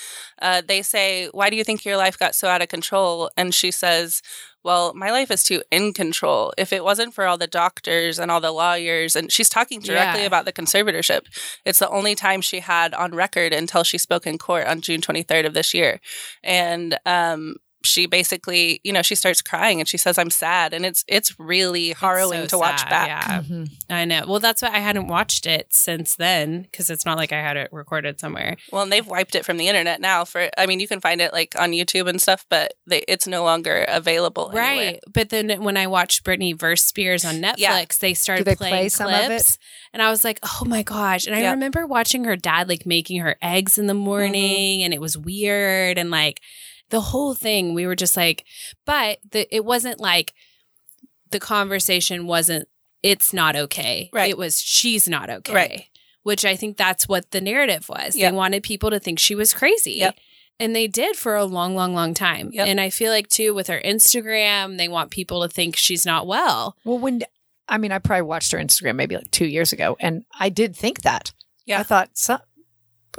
[0.41, 3.29] uh, they say, Why do you think your life got so out of control?
[3.35, 4.21] And she says,
[4.63, 6.53] Well, my life is too in control.
[6.57, 10.21] If it wasn't for all the doctors and all the lawyers, and she's talking directly
[10.21, 10.27] Yeah.
[10.27, 11.21] about the conservatorship,
[11.65, 15.01] it's the only time she had on record until she spoke in court on June
[15.01, 15.99] 23rd of this year.
[16.43, 20.85] And, um, she basically, you know, she starts crying and she says, "I'm sad," and
[20.85, 23.07] it's it's really harrowing so to watch sad, back.
[23.07, 23.69] Yeah, Mhm.
[23.89, 24.25] I know.
[24.27, 27.55] Well, that's why I hadn't watched it since then because it's not like I had
[27.55, 28.57] it recorded somewhere.
[28.71, 30.25] Well, and they've wiped it from the internet now.
[30.25, 33.27] For I mean, you can find it like on YouTube and stuff, but they, it's
[33.27, 34.51] no longer available.
[34.53, 34.77] Right.
[34.79, 34.99] anywhere.
[35.13, 37.85] But then when I watched Britney verse Spears on Netflix, Yeah.
[38.01, 39.25] they started they playing play some of it?
[39.27, 39.57] clips.
[39.93, 41.25] And I was like, oh my gosh.
[41.25, 41.51] And I Yeah.
[41.51, 45.97] remember watching her dad like making her eggs in the morning and it was weird.
[45.97, 46.41] And like
[46.89, 48.45] the whole thing, we were just like,
[48.85, 50.33] but the, it wasn't like
[51.31, 52.67] the conversation wasn't,
[53.03, 54.09] it's not okay.
[54.13, 54.29] Right.
[54.29, 55.53] It was, she's not okay.
[55.53, 55.85] Right.
[56.23, 58.15] Which I think that's what the narrative was.
[58.15, 58.31] Yep.
[58.31, 59.93] They wanted people to think she was crazy.
[59.93, 60.17] Yep.
[60.59, 62.49] And they did for a long, long, long time.
[62.51, 62.67] Yep.
[62.67, 66.25] And I feel like too with her Instagram, they want people to think she's not
[66.25, 66.75] well.
[66.83, 67.21] Well, when
[67.69, 70.75] I mean, I probably watched her Instagram maybe like two years ago, and I did
[70.75, 71.33] think that.
[71.65, 71.81] Yeah.
[71.81, 72.39] I thought some,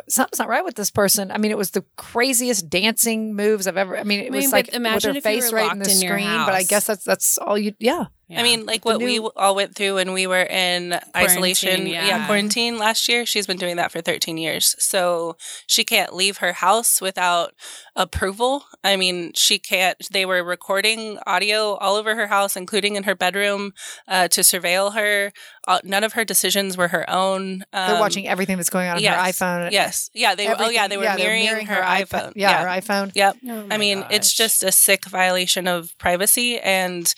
[0.09, 1.31] something's not right with this person.
[1.31, 3.97] I mean, it was the craziest dancing moves I've ever.
[3.97, 5.73] I mean, it I mean, was like imagine with her if you face were right
[5.73, 6.37] in the in your screen.
[6.45, 7.75] But I guess that's that's all you.
[7.79, 8.07] Yeah.
[8.31, 12.07] I mean, like The what we all went through when we were in isolation, yeah.
[12.07, 12.27] yeah.
[12.27, 13.25] quarantine last year.
[13.25, 14.75] She's been doing that for 13 years.
[14.79, 15.37] So
[15.67, 17.55] she can't leave her house without
[17.97, 18.65] approval.
[18.85, 23.15] I mean, she can't, they were recording audio all over her house, including in her
[23.15, 23.73] bedroom,
[24.07, 25.33] uh, to surveil her.
[25.67, 27.65] Uh, none of her decisions were her own.
[27.73, 29.71] They're Um, watching everything that's going on on yes, her iPhone.
[29.71, 30.11] Yes.
[30.15, 30.35] Yeah.
[30.35, 30.87] They, oh, yeah.
[30.89, 32.33] They were yeah, they're mirroring, her, iPad- iPhone.
[32.37, 33.13] Yeah, her iPhone.
[33.15, 33.37] Yep.
[33.49, 36.59] Oh I my mean, it's just a sick violation of privacy.
[36.59, 37.13] And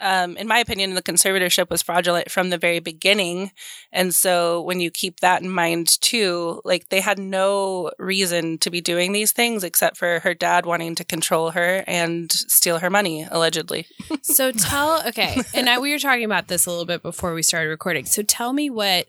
[0.00, 3.52] um, in my opinion, the conservatorship was fraudulent from the very beginning.
[3.92, 8.70] And so when you keep that in mind too, like they had no reason to
[8.70, 12.90] be doing these things except for her dad wanting to control her and steal her
[12.90, 13.86] money, allegedly.
[14.22, 17.42] So tell okay, and I, we were talking about this a little bit before we
[17.42, 18.04] started recording.
[18.06, 19.06] So tell me what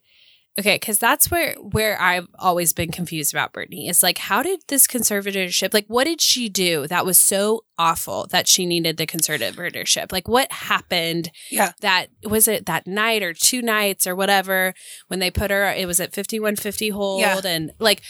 [0.60, 3.89] okay, because that's where where I've always been confused about Britney.
[3.89, 8.28] It's like, how did this conservatorship like what did she do that was so awful
[8.32, 10.12] that she needed the conservatorship?
[10.12, 11.72] Like what happened Yeah.
[11.82, 14.74] that was it that night or two nights or whatever
[15.08, 17.39] when they put her it was at 5150 hold Yeah.
[17.46, 18.02] and like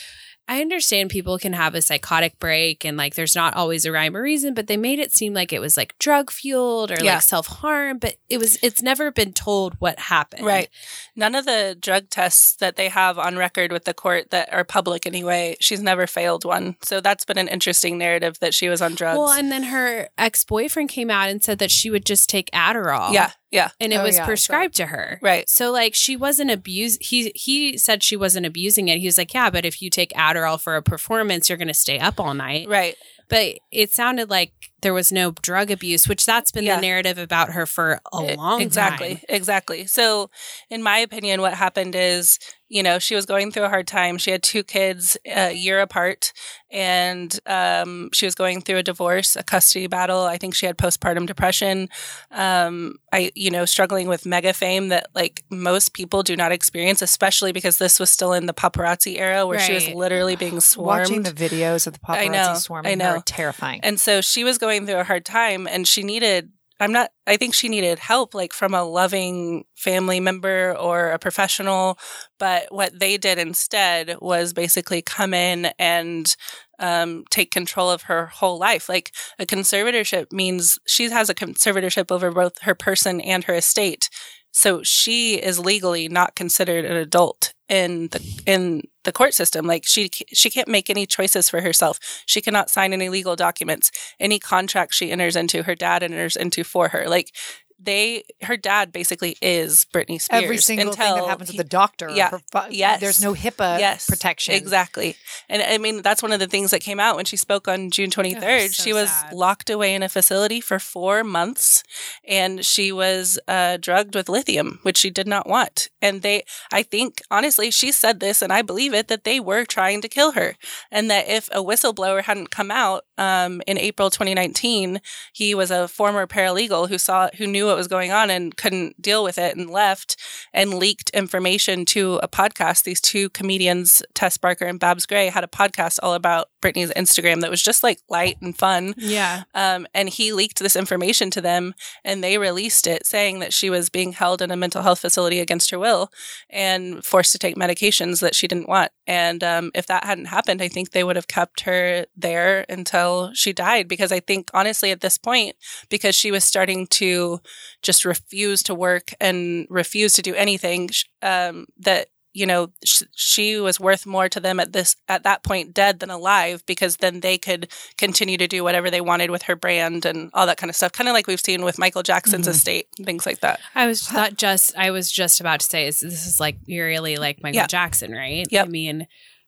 [0.50, 4.16] I understand people can have a psychotic break and like there's not always a rhyme
[4.16, 7.16] or reason, but they made it seem like it was like drug fueled or Yeah.
[7.16, 10.46] like self harm, but it was it's never been told what happened.
[10.46, 10.70] Right.
[11.16, 14.64] None of the drug tests that they have on record with the court that are
[14.64, 16.78] public anyway, she's never failed one.
[16.82, 19.18] So that's been an interesting narrative that she was on drugs.
[19.18, 22.50] Well, and then her ex boyfriend came out and said that she would just take
[22.52, 23.12] Adderall.
[23.12, 23.32] yeah.
[23.52, 23.70] Yeah.
[23.80, 25.20] And it Oh, was yeah, I saw prescribed to her.
[25.22, 25.50] Right.
[25.50, 29.00] So like she wasn't abused he he said she wasn't abusing it.
[29.00, 32.00] He was like, Yeah, but if you take Adderall for a performance, you're gonna stay
[32.00, 32.68] up all night.
[32.68, 32.96] Right.
[33.30, 36.76] But it sounded like there was no drug abuse, which that's been Yeah.
[36.76, 39.24] the narrative about her for a E- long exactly time.
[39.28, 39.36] exactly
[39.82, 39.88] Exactly.
[39.88, 40.30] so
[40.70, 42.38] in my opinion what happened is
[42.70, 45.80] you know she was going through a hard time she had two kids a year
[45.82, 46.32] apart
[46.70, 50.78] and um, she was going through a divorce a custody battle i think she had
[50.78, 51.88] postpartum depression
[52.32, 57.02] um, i you know struggling with mega fame that like most people do not experience
[57.02, 61.00] especially because this was still in the paparazzi era where she was literally being swarmed
[61.10, 63.17] Watching the videos of the paparazzi I know, swarming I know.
[63.18, 63.80] Her, terrifying.
[63.84, 67.38] and so she was going through a hard time and she needed I'm not I
[67.38, 71.98] think she needed help like from a loving family member or a professional,
[72.38, 76.36] but what they did instead was basically come in and
[76.80, 78.88] um, take control of her whole life.
[78.88, 84.10] Like a conservatorship means she has a conservatorship over both her person and her estate.
[84.58, 89.68] So she is legally not considered an adult in the in the court system.
[89.68, 92.00] Like she she can't make any choices for herself.
[92.26, 93.92] She cannot sign any legal documents.
[94.20, 97.08] Any contract she enters into, her dad enters into for her.
[97.08, 97.36] Like
[97.80, 100.44] they her dad basically is Britney Spears.
[100.44, 102.10] Every single thing that happens he- with the doctor.
[102.10, 103.00] yeah, her yes.
[103.00, 104.56] There's no HIPAA yes, protection.
[104.56, 105.16] Exactly.
[105.50, 107.92] And I mean, that's one of the things that came out when she spoke on
[107.92, 108.70] June 23rd.
[108.70, 109.34] so she was sad.
[109.34, 111.84] locked away in a facility for four months
[112.28, 115.90] and she was uh, drugged with lithium, which she did not want.
[116.02, 119.66] And they, I think, honestly, she said this and I believe it that they were
[119.66, 120.56] trying to kill her.
[120.92, 125.02] And that if a whistleblower hadn't come out um, in April 2019,
[125.34, 129.02] he was a former paralegal who saw, who knew what was going on and couldn't
[129.02, 130.18] deal with it and left
[130.54, 132.84] and leaked information to a podcast.
[132.84, 137.42] These two comedians, Tess Barker and Babs Gray, had a podcast all about Britney's Instagram
[137.42, 138.94] that was just like light and fun.
[138.98, 139.44] Yeah.
[139.54, 143.70] Um, and he leaked this information to them, and they released it saying that she
[143.70, 146.12] was being held in a mental health facility against her will
[146.50, 148.92] and forced to take medications that she didn't want.
[149.06, 153.32] And um, if that hadn't happened, I think they would have kept her there until
[153.34, 153.88] she died.
[153.88, 155.56] Because I think, honestly, at this point,
[155.90, 157.40] because she was starting to
[157.82, 160.90] just refuse to work and refuse to do anything,
[161.22, 165.42] um, that you know sh- she was worth more to them at this at that
[165.44, 167.68] point dead than alive because then they could
[167.98, 170.92] continue to do whatever they wanted with her brand and all that kind of stuff
[170.92, 172.52] kind of like we've seen with michael jackson's Mhm.
[172.52, 175.88] estate and things like that I was thought just I was just about to say
[175.88, 177.68] is this is like eerily like Michael Yeah.
[177.68, 178.46] Jackson, right?
[178.52, 178.66] Yep.
[178.68, 179.08] I mean,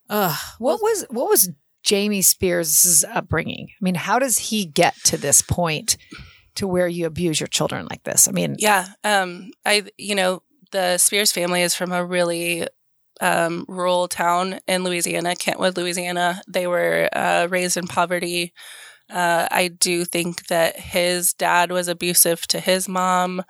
[0.10, 0.38] ugh.
[0.58, 1.50] What was what was
[1.84, 3.67] Jamie Spears' upbringing?
[3.69, 5.95] I mean, how does he get to this point
[6.60, 8.28] to where you abuse your children like this?
[8.28, 10.41] I mean, yeah um i you know
[10.72, 12.67] the spears family is from a really
[13.22, 18.54] um, rural town in louisiana kentwood louisiana they were uh, raised in poverty
[19.10, 23.41] uh, I do think that his dad was abusive to his mom.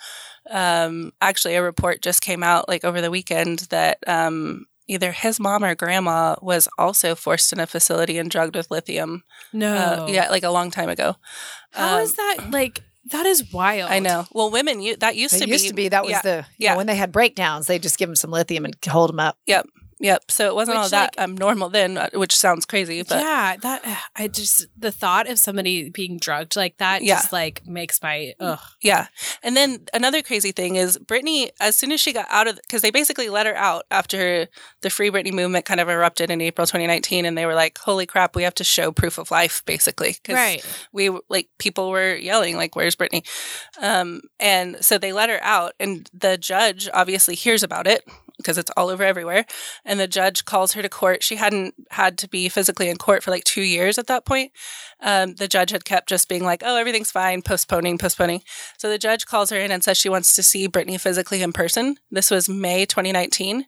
[0.50, 5.38] Um, actually, a report just came out like over the weekend that um, either his
[5.38, 9.24] mom or grandma was also forced in a facility and drugged with lithium.
[9.52, 9.76] No.
[9.76, 11.18] Uh, yeah, like a long time ago.
[11.72, 13.92] How Um, is that like that is wild.
[13.92, 14.26] I know.
[14.32, 15.52] Well, women, you, that used it to used be.
[15.64, 16.72] Used to be that was yeah, the you yeah.
[16.72, 19.38] know, when they had breakdowns, they just give them some lithium and hold them up.
[19.46, 19.68] Yep.
[20.30, 23.20] So it wasn't Which, all that like- um, normal then, uh, which sounds crazy, but
[23.20, 27.16] yeah, that I just the thought of somebody being drugged like that Yeah.
[27.16, 28.60] just like makes my ugh.
[28.82, 29.08] Yeah.
[29.44, 32.82] And then another crazy thing is Britney, as soon as she got out of, because
[32.82, 34.48] they basically let her out after
[34.82, 37.26] the Free Britney movement kind of erupted in April 2019.
[37.26, 40.14] And they were like, holy crap, we have to show proof of life, basically.
[40.22, 40.66] Because Right.
[40.94, 43.26] we, like, people were yelling, like, where's Britney?"
[43.82, 45.74] Um, and so they let her out.
[45.80, 48.04] And the judge obviously hears about it
[48.40, 49.46] because it's all over everywhere.
[49.86, 51.22] And the judge calls her to court.
[51.24, 54.52] She hadn't had to be physically in court for like two years at that point.
[55.02, 58.42] Um, the judge had kept just being like, oh, everything's fine, postponing, postponing.
[58.78, 61.54] So the judge calls her in and says she wants to see Britney physically in
[61.54, 61.98] person.
[62.10, 63.66] This was May 2019.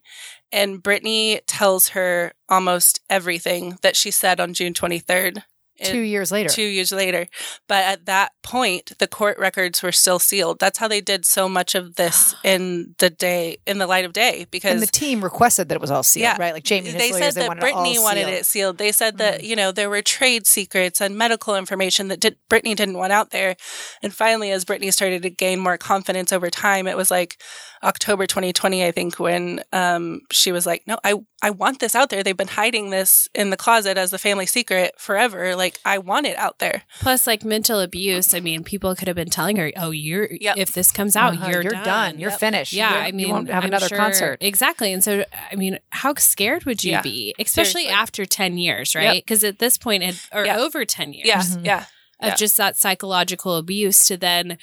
[0.54, 5.44] And Britney tells her almost everything that she said on June 23rd.
[5.84, 6.50] Two years later.
[6.50, 7.28] Two years later.
[7.68, 10.60] But at that point, the court records were still sealed.
[10.60, 14.14] That's how they did so much of this in the day, in the light of
[14.14, 16.38] day, because and the team requested that it was all sealed, Yeah.
[16.40, 16.54] right?
[16.54, 18.28] Like Jamie they lawyers, said they that it Britney wanted sealed.
[18.28, 18.30] Mm-hmm.
[18.30, 18.78] it sealed.
[18.78, 22.76] They said that you know there were trade secrets and medical information that did, Britney
[22.76, 23.56] didn't want out there.
[24.02, 27.42] And finally, as Britney started to gain more confidence over time, it was like
[27.84, 32.10] October 2020, I think, when um, she was like, "No, I I want this out
[32.10, 32.22] there.
[32.24, 35.56] They've been hiding this in the closet as the family secret forever.
[35.56, 38.34] Like I want it out there." Plus, like mental abuse.
[38.34, 40.58] I mean, people could have been telling her, "Oh, you're Yep.
[40.58, 41.84] if this comes out, Uh-huh, you're, you're done.
[41.84, 42.20] done.
[42.20, 42.40] You're Yep.
[42.40, 42.74] finished.
[42.74, 44.38] Yeah, You- I you mean, won't have I'm another sure- concert.
[44.42, 44.92] Exactly.
[44.94, 47.02] And so, I mean, how scared would you Yeah.
[47.02, 48.02] be, especially Seriously.
[48.02, 49.24] after 10 years, right?
[49.24, 50.58] Because at this point, it, or Yeah.
[50.58, 51.66] over 10 years Yeah, Mhm.
[51.66, 51.78] yeah,
[52.20, 52.36] of yeah.
[52.36, 54.58] just that psychological abuse to then,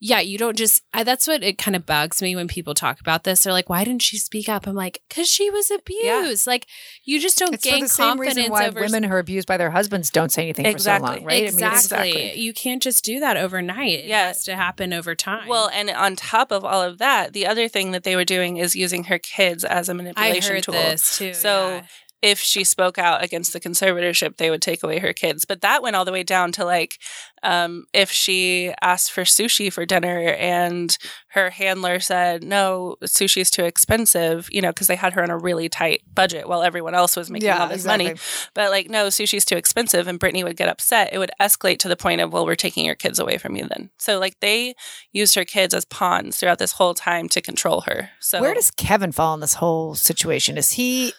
[0.00, 3.00] yeah, you don't just, I, that's what it kind of bugs me when people talk
[3.00, 3.42] about this.
[3.42, 4.66] They're like, why didn't she speak up?
[4.66, 6.46] I'm like, because she was abused.
[6.46, 6.66] Like,
[7.04, 9.48] you just don't It's gain the same confidence reason why over women who are abused
[9.48, 11.06] by their husbands don't say anything Exactly.
[11.08, 11.34] for so long, right?
[11.34, 12.08] I mean, Exactly.
[12.10, 12.40] Exactly.
[12.40, 14.00] You can't just do that overnight.
[14.00, 14.26] It Yeah.
[14.28, 15.48] has to happen over time.
[15.48, 18.58] Well, and on top of all of that, the other thing that they were doing
[18.58, 20.74] is using her kids as a manipulation heard tool.
[20.74, 21.32] this too.
[21.32, 21.82] So yeah.
[22.24, 25.44] If she spoke out against the conservatorship, they would take away her kids.
[25.44, 26.98] But that went all the way down to like
[27.42, 30.96] um, if she asked for sushi for dinner and
[31.28, 35.28] her handler said, no, sushi is too expensive, you know, because they had her on
[35.28, 38.04] a really tight budget while everyone else was making Yeah, all this exactly.
[38.06, 38.18] money.
[38.54, 40.08] But like, no, sushi's too expensive.
[40.08, 41.12] And Britney would get upset.
[41.12, 43.68] It would escalate to the point of, well, we're taking your kids away from you
[43.68, 43.90] then.
[43.98, 44.74] So like they
[45.12, 48.08] used her kids as pawns throughout this whole time to control her.
[48.20, 50.56] So Where does Kevin fall in this whole situation?
[50.56, 51.12] Is he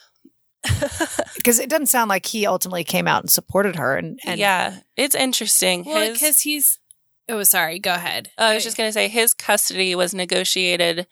[1.36, 4.80] because it doesn't sound like he ultimately came out and supported her and, and yeah,
[4.95, 5.84] it's interesting.
[5.86, 6.80] well, because he's.
[7.28, 7.80] Oh, sorry.
[7.80, 8.30] Go ahead.
[8.38, 11.08] Oh, I was just going to say his custody was negotiated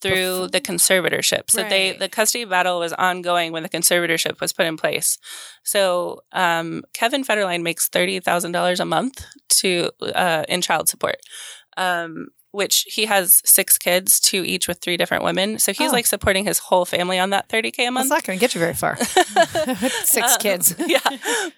[0.00, 1.50] through the conservatorship.
[1.50, 5.18] So they the custody battle was ongoing when the conservatorship was put in place.
[5.62, 11.16] So um, Kevin Federline makes thirty thousand dollars a month to uh, in child support.
[11.76, 15.58] Um, which he has six kids, two each with three different women.
[15.58, 15.92] So he's Oh.
[15.92, 18.08] like supporting his whole family on that 30K a month.
[18.10, 18.96] not going to get you very far.
[20.04, 20.74] Six Um, kids.
[20.86, 20.98] yeah,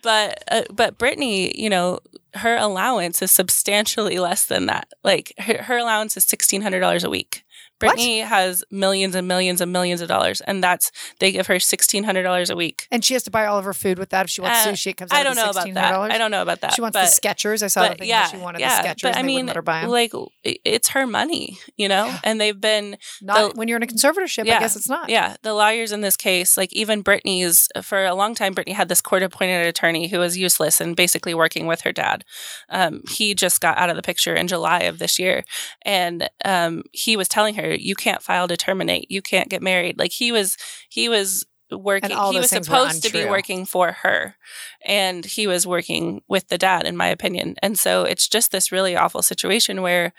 [0.02, 1.98] but uh, but Britney, you know,
[2.34, 4.88] her allowance is substantially less than that.
[5.04, 7.44] Like her, her allowance is sixteen hundred dollars a week.
[7.82, 7.98] What?
[7.98, 12.04] Britney has millions and millions and millions of dollars, and that's they give her sixteen
[12.04, 12.86] hundred dollars a week.
[12.90, 14.26] And she has to buy all of her food with that.
[14.26, 15.94] If she wants Uh, sushi, it comes out I don't know about that.
[15.94, 16.10] $1,600.
[16.10, 16.74] I don't know about that.
[16.74, 17.62] She wants but, the Skechers.
[17.62, 19.02] I saw the thing that she wanted the Skechers.
[19.02, 19.90] But I mean, wouldn't let her buy 'em.
[19.90, 20.12] like
[20.44, 24.42] it's her money, you know, and they've been Not the- when you're in a conservatorship.
[24.42, 25.08] I guess it's not.
[25.08, 28.88] yeah, the lawyers in this case, like even Britney's, for a long time, Britney had
[28.88, 32.24] this court appointed attorney who was useless and basically working with her dad.
[32.68, 35.44] Um, he just got out of the picture in July of this year.
[35.82, 39.98] And um, he was telling her, you can't file to terminate, you can't get married.
[39.98, 40.56] Like he was,
[40.88, 44.36] he was working, he was supposed to be working for her.
[44.84, 47.56] And he was working with the dad, in my opinion.
[47.62, 50.12] And so it's just this really awful situation where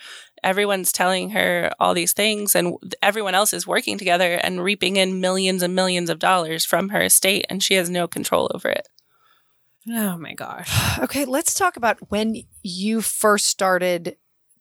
[0.43, 5.21] everyone's telling her all these things and everyone else is working together and reaping in
[5.21, 8.87] millions and millions of dollars from her estate and she has no control over it.
[9.89, 10.71] Oh my gosh.
[10.99, 14.15] Okay, let's talk about when you first started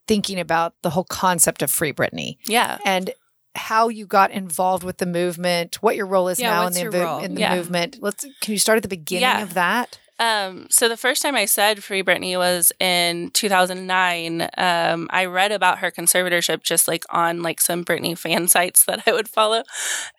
[0.09, 2.79] thinking about the whole concept of Free Britney Yeah.
[2.85, 3.11] and
[3.55, 6.81] how you got involved with the movement, what your role is Yeah, now in the
[6.81, 7.55] invo- in the Yeah.
[7.57, 7.99] movement.
[8.01, 9.43] Let's can you start at the beginning Yeah.
[9.43, 9.99] of that?
[10.19, 14.49] Um, so the first time I said Free Britney was in 2009.
[14.57, 19.03] Um, I read about her conservatorship just like on like some Britney fan sites that
[19.07, 19.63] I would follow,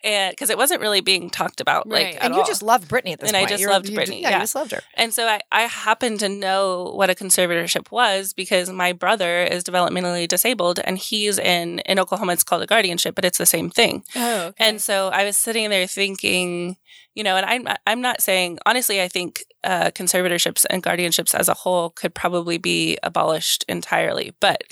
[0.04, 2.46] and because it wasn't really being talked about, like, at And you all.
[2.48, 4.36] just loved Britney at this And I just You're- loved you Britney, Yeah, yeah.
[4.38, 4.82] you just loved her.
[4.96, 9.64] And so I, I happened to know what a conservatorship was because my brother is
[9.64, 13.70] developmentally disabled and he's in, in Oklahoma, it's called a guardianship, but it's the same
[13.70, 14.04] thing.
[14.16, 14.66] Oh, okay.
[14.66, 16.78] And so I was sitting there thinking,
[17.16, 19.02] you know, and I'm I'm not saying honestly.
[19.02, 24.34] I think uh, conservatorships and guardianships as a whole could probably be abolished entirely.
[24.40, 24.64] But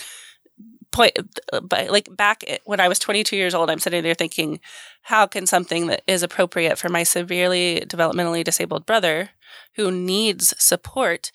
[0.92, 1.18] point,
[1.64, 4.60] but like back when I was 22 years old, I'm sitting there thinking,
[5.04, 9.30] how can something that is appropriate for my severely developmentally disabled brother,
[9.76, 11.32] who needs support,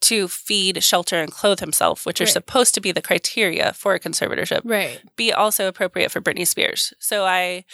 [0.00, 2.32] to feed, shelter, and clothe himself, which are Right.
[2.32, 5.00] supposed to be the criteria for a conservatorship, right.
[5.16, 6.92] be also appropriate for Britney Spears.
[7.00, 7.64] So I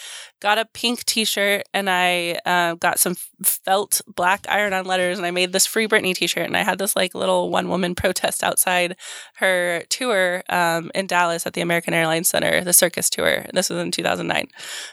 [0.45, 5.31] got a pink T-shirt and I uh, got some felt black iron-on letters, and I
[5.31, 6.45] made this free Britney T-shirt.
[6.45, 8.95] And I had this like little one-woman protest outside
[9.37, 13.45] her tour um, in Dallas at the American Airlines Center, the circus tour.
[13.53, 14.47] This was in 2009.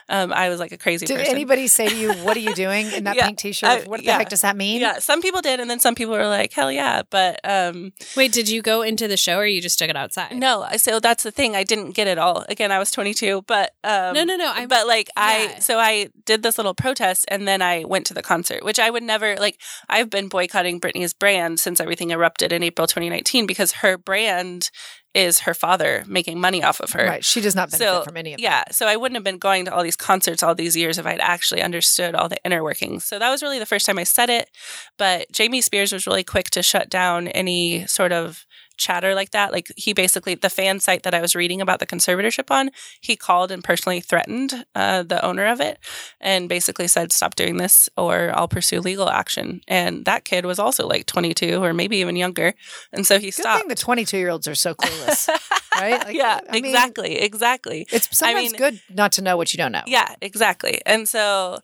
[0.09, 1.35] Um, I was like a crazy Did person.
[1.35, 3.69] anybody say to you, "What are you doing in that Yeah, pink T-shirt?
[3.69, 4.17] I- what the yeah.
[4.17, 6.71] heck does that mean?" yeah, some people did, and then some people were like, "Hell
[6.71, 9.95] yeah!" But um, Wait, did you go into the show or you just took it
[9.95, 10.35] outside?
[10.35, 11.55] no, so that's the thing.
[11.55, 12.43] I didn't get it all.
[12.49, 14.51] Again, I was 22, but um, no, no, no.
[14.53, 18.13] I'm, but like I so I did this little protest and then I went to
[18.13, 22.51] the concert, which I would never like I've been boycotting Britney's brand since everything erupted
[22.51, 24.69] in April 2019 because her brand
[25.13, 27.05] is her father making money off of her.
[27.05, 27.23] Right.
[27.23, 29.65] She does not benefit So, from any of yeah, so I wouldn't have been going
[29.65, 33.05] to all these concerts all these years if I'd actually understood all the inner workings.
[33.05, 34.49] So that was really the first time I said it.
[34.97, 38.45] But Jamie Spears was really quick to shut down any sort of
[38.77, 39.51] chatter like that.
[39.51, 43.15] Like he basically, the fan site that I was reading about the conservatorship on, he
[43.15, 45.79] called and personally threatened uh, the owner of it
[46.19, 49.61] and basically said, stop doing this or I'll pursue legal action.
[49.67, 52.53] And that kid was also like 22 or maybe even younger.
[52.91, 53.59] And so he Good stopped.
[53.61, 55.29] thing the 22 year olds are so clueless,
[55.75, 56.05] right?
[56.05, 57.85] Like, yeah, I mean, exactly, exactly.
[57.91, 59.83] It's sometimes mean- good not to know what you don't know.
[59.85, 60.81] Yeah, exactly.
[60.85, 61.59] And so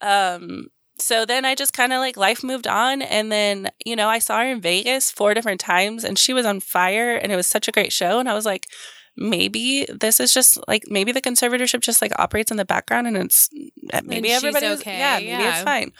[0.00, 0.66] um
[0.98, 4.18] so then I just kind of like life moved on and then, you know, I
[4.18, 7.46] saw her in Vegas four different times and she was on fire and it was
[7.46, 8.68] such a great show and I was like
[9.16, 13.16] maybe this is just like maybe the conservatorship just like operates in the background and
[13.16, 13.48] it's
[13.92, 15.54] eh, maybe she's everybody okay, yeah maybe yeah.
[15.54, 15.92] it's fine.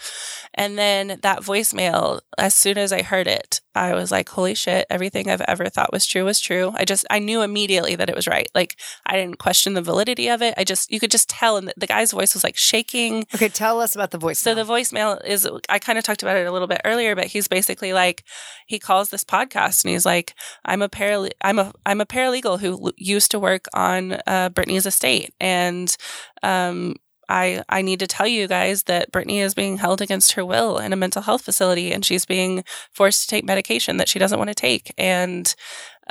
[0.53, 4.85] And then that voicemail as soon as i heard it i was like holy shit
[4.89, 6.73] everything i've ever thought was true was true.
[6.75, 8.47] I just i knew immediately that it was right.
[8.53, 8.75] Like
[9.05, 10.53] i didn't question the validity of it.
[10.57, 13.25] I just you could just tell and the, the guy's voice was like shaking.
[13.33, 14.39] Okay, tell us about the voice.
[14.39, 17.27] so the voicemail is I kind of talked about it a little bit earlier, but
[17.27, 18.23] he's basically like
[18.67, 20.33] he calls this podcast and he's like,
[20.65, 24.85] I'm a paral I'm a I'm a paralegal who used to work on uh, Britney's
[24.85, 25.95] estate, and
[26.43, 26.95] um,
[27.29, 30.77] I I need to tell you guys that Britney is being held against her will
[30.77, 34.37] in a mental health facility, and she's being forced to take medication that she doesn't
[34.39, 35.55] want to take, and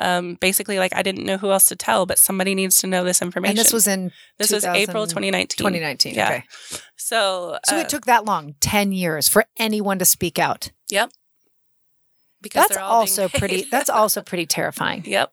[0.00, 3.04] um, basically like I didn't know who else to tell, but somebody needs to know
[3.04, 3.50] this information.
[3.58, 5.56] and this was in this was April 2019.
[5.56, 6.14] 2019.
[6.14, 6.26] Yeah.
[6.26, 6.44] Okay.
[6.96, 10.72] So So uh, it took that long, 10 years for anyone to speak out.
[10.90, 11.12] Yep.
[12.42, 15.32] Because That's they're all being also pretty that's also pretty terrifying Yep.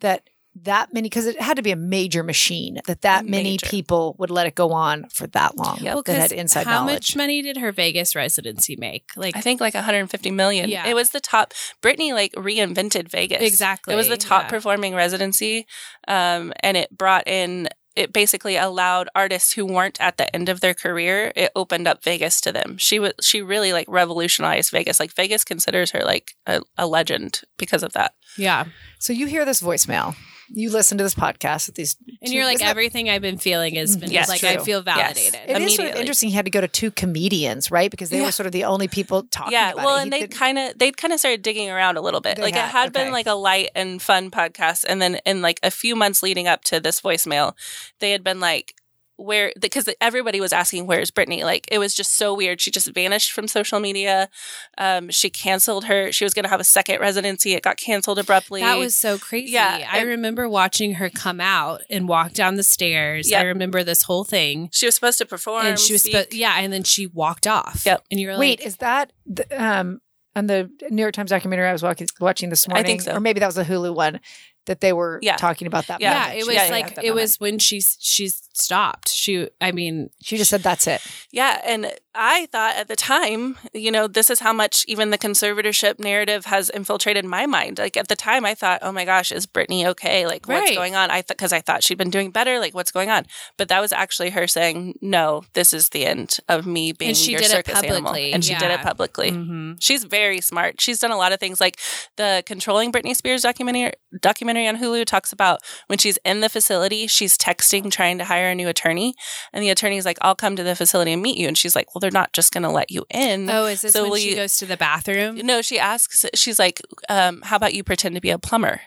[0.00, 0.28] that
[0.62, 4.30] that many because it had to be a major machine that that many people would
[4.30, 5.94] let it go on for that long Yep.
[5.94, 6.94] Well, that had 'cause inside how knowledge.
[6.94, 9.10] much money did her Vegas residency make?
[9.16, 10.70] Like I think like 150 million.
[10.70, 10.86] Yeah.
[10.86, 11.52] It was the top.
[11.82, 13.42] Britney like reinvented Vegas.
[13.42, 14.48] Exactly, It was the top yeah.
[14.50, 15.66] performing residency,
[16.08, 17.68] um, and it brought in.
[17.96, 21.32] It basically allowed artists who weren't at the end of their career.
[21.36, 22.76] It opened up Vegas to them.
[22.76, 24.98] She was she really like revolutionized Vegas.
[24.98, 28.14] Like Vegas considers her like a, a legend because of that.
[28.36, 28.64] yeah.
[28.98, 30.16] so you hear this voicemail,
[30.56, 33.74] you listen to this podcast with these, And two- you're like everything I've been feeling
[33.74, 34.48] has been Yes, like true.
[34.50, 35.34] I feel validated.
[35.34, 36.00] It is sort of immediately.
[36.00, 36.28] interesting.
[36.30, 37.90] He had to go to two comedians, right?
[37.90, 38.26] Because they Yeah.
[38.26, 40.02] were sort of the only people talking yeah about well it.
[40.02, 42.54] and they kind of they'd kind of started digging around a little bit They like
[42.54, 43.04] had, it had okay.
[43.04, 46.46] been like a light and fun podcast and then in like a few months leading
[46.46, 47.54] up to this voicemail
[47.98, 48.74] they had been like
[49.16, 52.92] where because everybody was asking where's Britney like it was just so weird she just
[52.92, 54.28] vanished from social media
[54.76, 58.18] um she canceled her she was going to have a second residency it got canceled
[58.18, 59.52] abruptly That was so crazy.
[59.52, 63.32] Yeah, I it- remember watching her come out and walk down the stairs.
[63.32, 64.68] I remember this whole thing.
[64.72, 66.14] she was supposed to perform and she was, speak.
[66.14, 67.82] spo- yeah, and then she walked off.
[67.86, 68.04] Yep.
[68.10, 70.00] And you were Wait, is that the, um
[70.36, 72.98] on the New York Times documentary I was walking, watching this morning I morning?
[72.98, 73.16] think so.
[73.16, 74.18] Or maybe that was the Hulu one
[74.66, 75.36] that they were Yeah.
[75.36, 76.00] talking about that.
[76.00, 76.10] Yeah.
[76.12, 76.38] yeah, moment.
[76.40, 77.22] it was said like that it moment.
[77.22, 79.08] was when she's she's stopped.
[79.08, 81.00] She, I mean, She just said that's it.
[81.30, 85.18] Yeah, and I thought at the time, you know, this is how much even the
[85.18, 87.78] conservatorship narrative has infiltrated my mind.
[87.78, 90.26] Like at the time, I thought, oh my gosh, is Britney okay?
[90.26, 91.10] Like what's going on?
[91.10, 92.58] I thought because I thought she'd been doing better.
[92.58, 93.26] Like what's going on?
[93.56, 97.16] But that was actually her saying, no, this is the end of me being And
[97.16, 98.00] she your did it animal.
[98.02, 99.30] publicly, And she did it publicly.
[99.32, 99.76] mhm.
[99.80, 100.80] She's very smart.
[100.80, 101.78] She's done a lot of things like
[102.16, 107.06] the controlling Britney Spears documentary documentary on Hulu talks about when she's in the facility,
[107.08, 109.14] she's texting trying to hire a new attorney
[109.52, 111.92] and the attorney's like, "I'll come to the facility and meet you." And she's like,
[111.94, 114.30] "Well, they're not just going to let you in." oh, is this So when she
[114.30, 115.36] you- goes to the bathroom?
[115.44, 118.82] No, she asks, she's like, um, how about you pretend to be a plumber?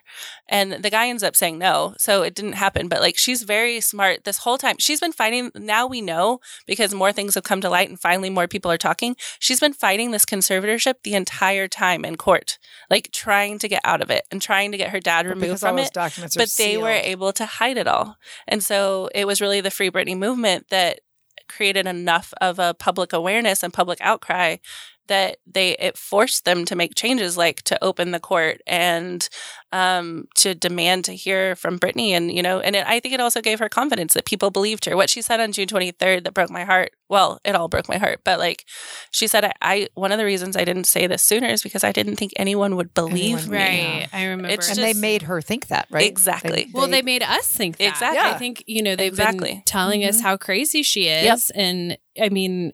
[0.47, 1.95] And the guy ends up saying no.
[1.97, 2.88] So it didn't happen.
[2.88, 4.78] But like, she's very smart this whole time.
[4.80, 5.51] She's been fighting.
[5.55, 8.78] Now we know because more things have come to light and finally more people are
[8.78, 9.15] talking.
[9.39, 12.59] She's been fighting this conservatorship the entire time in court,
[12.89, 15.78] like trying to get out of it and trying to get her dad removed from
[15.80, 15.91] it
[16.38, 18.18] but they were able to hide it all.
[18.47, 20.99] And so it was really the Free Britney movement that
[21.48, 24.58] created enough of a public awareness and public outcry
[25.08, 29.28] that they it forced them to make changes like to open the court and
[29.74, 33.20] um, to demand to hear from Britney and you know and it, I think it
[33.20, 36.34] also gave her confidence that people believed her what she said on June 23rd that
[36.34, 38.66] broke my heart well it all broke my heart but like
[39.12, 41.84] she said I, I one of the reasons I didn't say this sooner is because
[41.84, 43.58] I didn't think anyone would believe Anyone me would.
[43.58, 44.08] Right.
[44.14, 44.49] I remember.
[44.53, 46.08] It's and just- they made her think that, right?
[46.08, 46.70] Exactly.
[46.74, 47.88] well, they made us think that.
[47.89, 48.20] Exactly.
[48.20, 49.53] I think you know they've Exactly.
[49.53, 51.39] been telling us how crazy she is, Yep.
[51.55, 52.74] and I mean,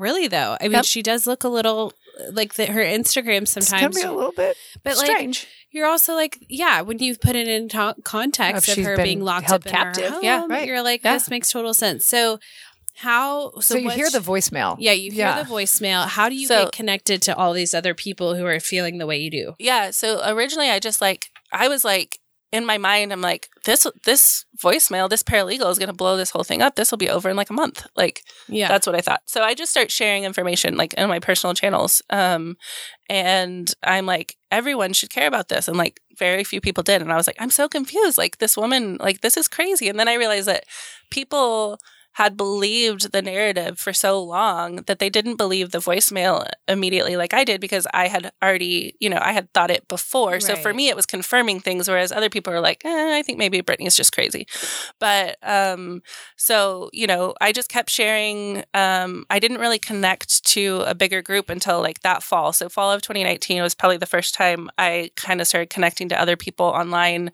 [0.00, 0.84] really though, I mean, Yep.
[0.86, 1.92] she does look a little
[2.32, 2.68] like that.
[2.70, 5.46] Her Instagram sometimes, gonna be a little bit but like strange.
[5.70, 9.22] you're also like, yeah, when you put it in to- context If of her being
[9.22, 10.04] locked held up in captive.
[10.04, 10.66] her home, Yeah, right.
[10.66, 11.14] you're like, Yeah.
[11.14, 12.04] this makes total sense.
[12.04, 12.38] So,
[12.96, 13.52] how?
[13.54, 14.76] So, so, you hear the voicemail.
[14.78, 15.42] Yeah, you hear Yeah.
[15.42, 16.06] the voicemail.
[16.08, 19.06] How do you So- get connected to all these other people who are feeling the
[19.06, 19.54] way you do?
[19.58, 19.90] Yeah.
[19.90, 22.18] So originally, I just like I was like
[22.52, 26.30] in my mind, I'm like this this voicemail, this paralegal is going to blow this
[26.30, 26.74] whole thing up.
[26.74, 27.86] This will be over in like a month.
[27.96, 29.22] Like Yeah, that's what I thought.
[29.26, 32.56] So I just start sharing information like in my personal channels, um,
[33.08, 37.12] and I'm like everyone should care about this, and like very few people did, and
[37.12, 38.18] I was like I'm so confused.
[38.18, 40.64] Like this woman, like this is crazy, and then I realized that
[41.10, 41.78] people
[42.14, 47.32] had believed the narrative for so long that they didn't believe the voicemail immediately like
[47.32, 50.40] I did because I had already, you know, I had thought it before.
[50.40, 53.38] So for me it was confirming things whereas other people were like, eh, I think
[53.38, 54.46] maybe Britney's just crazy.
[54.98, 56.02] But um
[56.36, 61.22] so, you know, I just kept sharing um I didn't really connect to a bigger
[61.22, 62.52] group until like that fall.
[62.52, 66.20] So fall of 2019 was probably the first time I kind of started connecting to
[66.20, 67.30] other people online.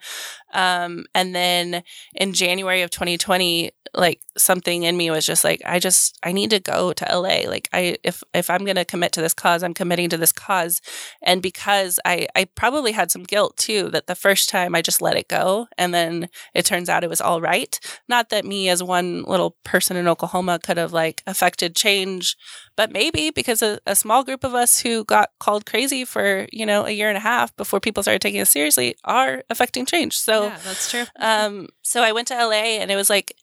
[0.52, 1.82] Um and then
[2.14, 6.50] in January of 2020 like something in me was just like I just I need
[6.50, 9.62] to go to LA like I if if I'm going to commit to this cause
[9.62, 10.80] I'm committing to this cause.
[11.22, 15.02] And because I I probably had some guilt too that the first time I just
[15.02, 17.78] let it go and then it turns out it was all right.
[18.08, 22.36] Not that me as one little person in Oklahoma could have like affected change
[22.76, 26.66] but maybe because a, a small group of us who got called crazy for you
[26.66, 30.16] know a year and a half before people started taking us seriously are affecting change.
[30.18, 31.04] So yeah, that's true.
[31.18, 33.34] um, so I went to LA and it was like,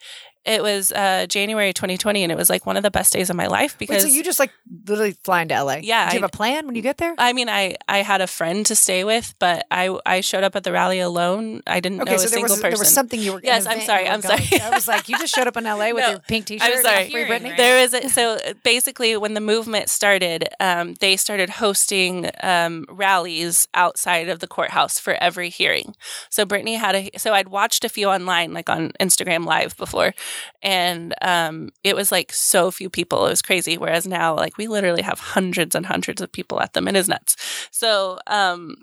[0.45, 3.35] it was uh, January 2020, and it was like one of the best days of
[3.35, 4.51] my life Wait, because so you just like
[4.85, 5.75] literally fly into LA?
[5.81, 7.15] Yeah, Do you have a plan when you get there?
[7.17, 10.55] I mean, I I had a friend to stay with, but I I showed up
[10.55, 11.61] at the rally alone.
[11.67, 12.71] I didn't know Okay, a so there single was person.
[12.71, 13.37] there was something you were.
[13.39, 14.61] an Yes, I'm event sorry, I'm going sorry.
[14.61, 16.79] I was like, you just showed up in LA with No, your pink T-shirt.
[16.83, 17.03] sorry.
[17.03, 17.49] and Free Hearing, Britney.
[17.49, 17.57] right?
[17.57, 23.67] There was a, so basically when the movement started, um, they started hosting um, rallies
[23.73, 25.95] outside of the courthouse for every hearing.
[26.29, 30.13] So Britney had a so I'd watched a few online, like on Instagram Live before,
[30.61, 33.25] and um, it was like so few people.
[33.25, 33.77] It was crazy.
[33.77, 36.87] Whereas now, like we literally have hundreds and hundreds of people at them.
[36.87, 37.35] It is nuts.
[37.71, 38.19] So.
[38.27, 38.77] Um,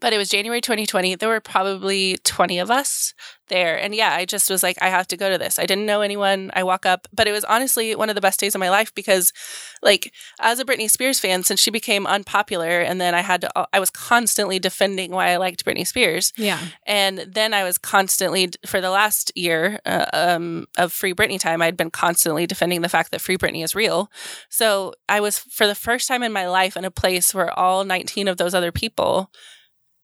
[0.00, 1.14] but it was January 2020.
[1.14, 3.14] There were probably 20 of us
[3.50, 3.78] there.
[3.78, 5.58] And yeah, I just was like, I have to go to this.
[5.58, 6.50] I didn't know anyone.
[6.54, 8.94] I walk up, but it was honestly one of the best days of my life
[8.94, 9.32] because,
[9.82, 13.68] like, as a Britney Spears fan, since she became unpopular, and then I had to,
[13.72, 16.32] I was constantly defending why I liked Britney Spears.
[16.36, 16.58] Yeah.
[16.86, 21.60] And then I was constantly, for the last year uh, um, of Free Britney time,
[21.60, 24.10] I'd been constantly defending the fact that Free Britney is real.
[24.48, 27.84] So I was, for the first time in my life, in a place where all
[27.84, 29.30] 19 of those other people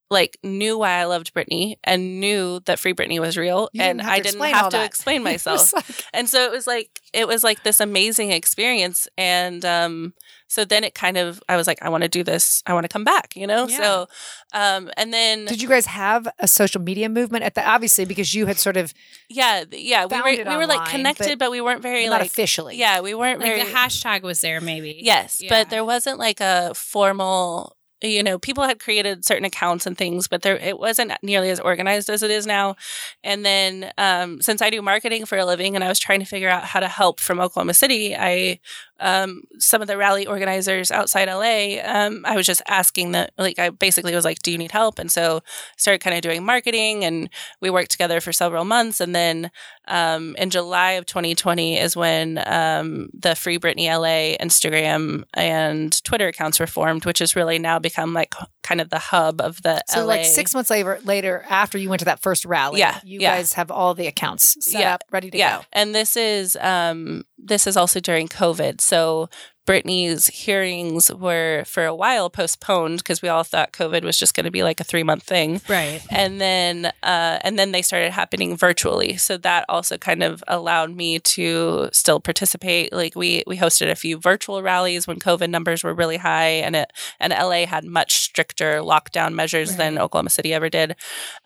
[0.09, 4.00] like knew why I loved Britney and knew that Free Britney was real, You and
[4.00, 4.86] I didn't have to that.
[4.86, 5.72] explain It was myself.
[5.74, 10.14] like- and so it was like it was like this amazing experience, and um,
[10.48, 12.62] so then it kind of I was like, I want to do this.
[12.66, 13.66] I want to come back, you know.
[13.66, 13.76] Yeah.
[13.78, 14.07] So,
[14.52, 18.32] um, and then Did you guys have a social media movement at the obviously because
[18.34, 18.94] you had sort of
[19.28, 22.20] yeah, yeah, we were it we were like connected, but but, we weren't very not
[22.20, 22.76] like officially?
[22.76, 25.00] yeah, we weren't Like very the hashtag was there, maybe.
[25.02, 25.48] Yes, Yeah.
[25.50, 27.76] but there wasn't like a formal.
[28.03, 31.59] You know, people had created certain accounts and things, but there it wasn't nearly as
[31.59, 32.76] organized as it is now.
[33.24, 36.26] And then, um, since I do marketing for a living, and I was trying to
[36.26, 38.61] figure out how to help from Oklahoma City, I
[39.01, 43.59] um, some of the rally organizers outside LA, um, I was just asking that, like,
[43.59, 45.42] I basically was like, "Do you need help?" And so
[45.76, 47.28] started kind of doing marketing, and
[47.61, 49.01] we worked together for several months.
[49.01, 49.51] And then
[49.88, 56.28] um, in July of 2020 is when um, the Free Britney LA Instagram and Twitter
[56.28, 59.80] accounts were formed, which has really now become like kind of the hub of the
[59.89, 60.07] so LA.
[60.07, 62.80] like six months later later after you went to that first rally.
[62.80, 63.37] Yeah, you yeah.
[63.37, 65.64] guys have all the accounts set Yeah, up, ready to yeah, go.
[65.72, 69.28] and this is um, this is also during COVID, so.
[69.66, 74.44] Britney's hearings were for a while postponed because we all thought COVID was just going
[74.44, 75.60] to be like a three month thing.
[75.68, 76.00] Right.
[76.10, 80.94] and then uh, and then they started happening virtually so that also kind of allowed
[80.94, 85.82] me to still participate like we we hosted a few virtual rallies when covid numbers
[85.82, 90.52] were really high and it and la had much stricter lockdown measures than oklahoma city
[90.54, 90.94] ever did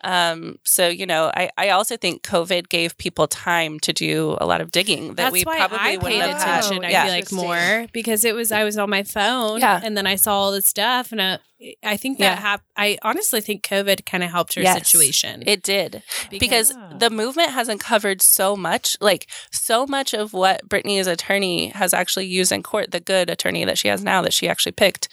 [0.03, 4.45] um, so you know I, I also think covid gave people time to do a
[4.45, 6.59] lot of digging that That's we why probably I wouldn't paid have had.
[6.59, 6.85] attention.
[6.85, 7.05] I yeah.
[7.05, 9.79] feel like more because it was I was on my phone, Yeah.
[9.83, 11.39] and then I saw all this stuff, and I,
[11.83, 12.41] I think that Yeah.
[12.41, 14.89] hap- I honestly think COVID kind of helped her Yes.
[14.89, 15.43] situation.
[15.45, 16.01] It did
[16.31, 16.93] because Yeah.
[16.97, 18.97] the movement hasn't covered so much.
[18.99, 23.63] Like so much of what Britney's attorney has actually used in court, the good attorney
[23.65, 25.07] that she has now that she actually picked,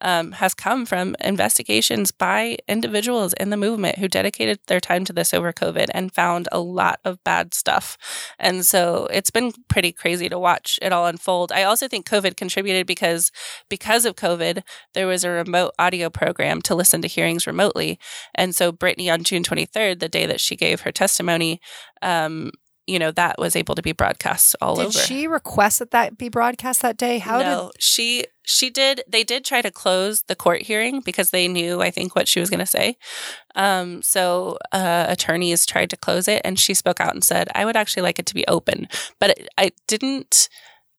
[0.00, 5.12] um, has come from investigations by individuals in the movement who dedicated their time to
[5.14, 7.96] this over COVID and found a lot of bad stuff.
[8.38, 11.52] And so it's been pretty crazy to watch it all unfold.
[11.52, 13.30] I also think COVID contributed because
[13.70, 17.98] because of COVID, there was a remote audio program to listen to hearings remotely.
[18.34, 21.60] And so Britney on June 23rd, the day that she gave her testimony,
[22.02, 22.50] um,
[22.86, 24.92] you know, that was able to be broadcast all Did over.
[24.92, 27.18] Did she request that that be broadcast that day?
[27.18, 29.02] How no, she she did.
[29.08, 32.40] They did try to close the court hearing because they knew, I think, what she
[32.40, 32.98] was going to say.
[33.54, 37.64] Um, so uh, attorneys tried to close it, and she spoke out and said, "I
[37.64, 38.88] would actually like it to be open,"
[39.18, 40.50] but it, I didn't.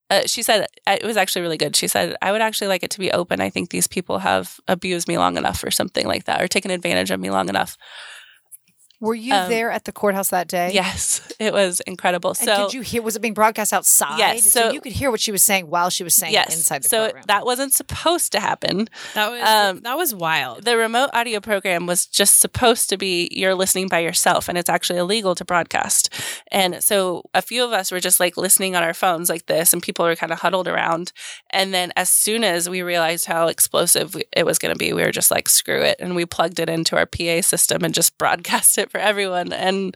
[0.09, 1.75] Uh, she said it was actually really good.
[1.75, 3.41] She said, "I would actually like it to be open.
[3.41, 6.71] I think these people have abused me long enough, or something like that, or taken
[6.71, 7.77] advantage of me long enough."
[8.99, 10.71] Did, were you um, there at the courthouse that day?
[10.73, 12.31] Yes, it was incredible.
[12.31, 13.01] And so did you hear?
[13.01, 14.17] Was it being broadcast outside?
[14.17, 16.45] Yes, So, so- you could hear what she was saying while she was saying it
[16.45, 17.23] inside the so courtroom.
[17.27, 18.87] that wasn't supposed to happen.
[19.13, 20.63] that was um, that was wild.
[20.63, 24.69] The remote audio program was just supposed to be you're listening by yourself, and it's
[24.69, 26.13] actually illegal to broadcast.
[26.51, 29.73] And so a few of us were just like listening on our phones like this,
[29.73, 31.11] and people were kind of huddled around.
[31.49, 35.03] And then as soon as we realized how explosive it was going to be, we
[35.03, 35.97] were just like, screw it.
[35.99, 39.51] And we plugged it into our PA system and just broadcast it for everyone.
[39.53, 39.95] And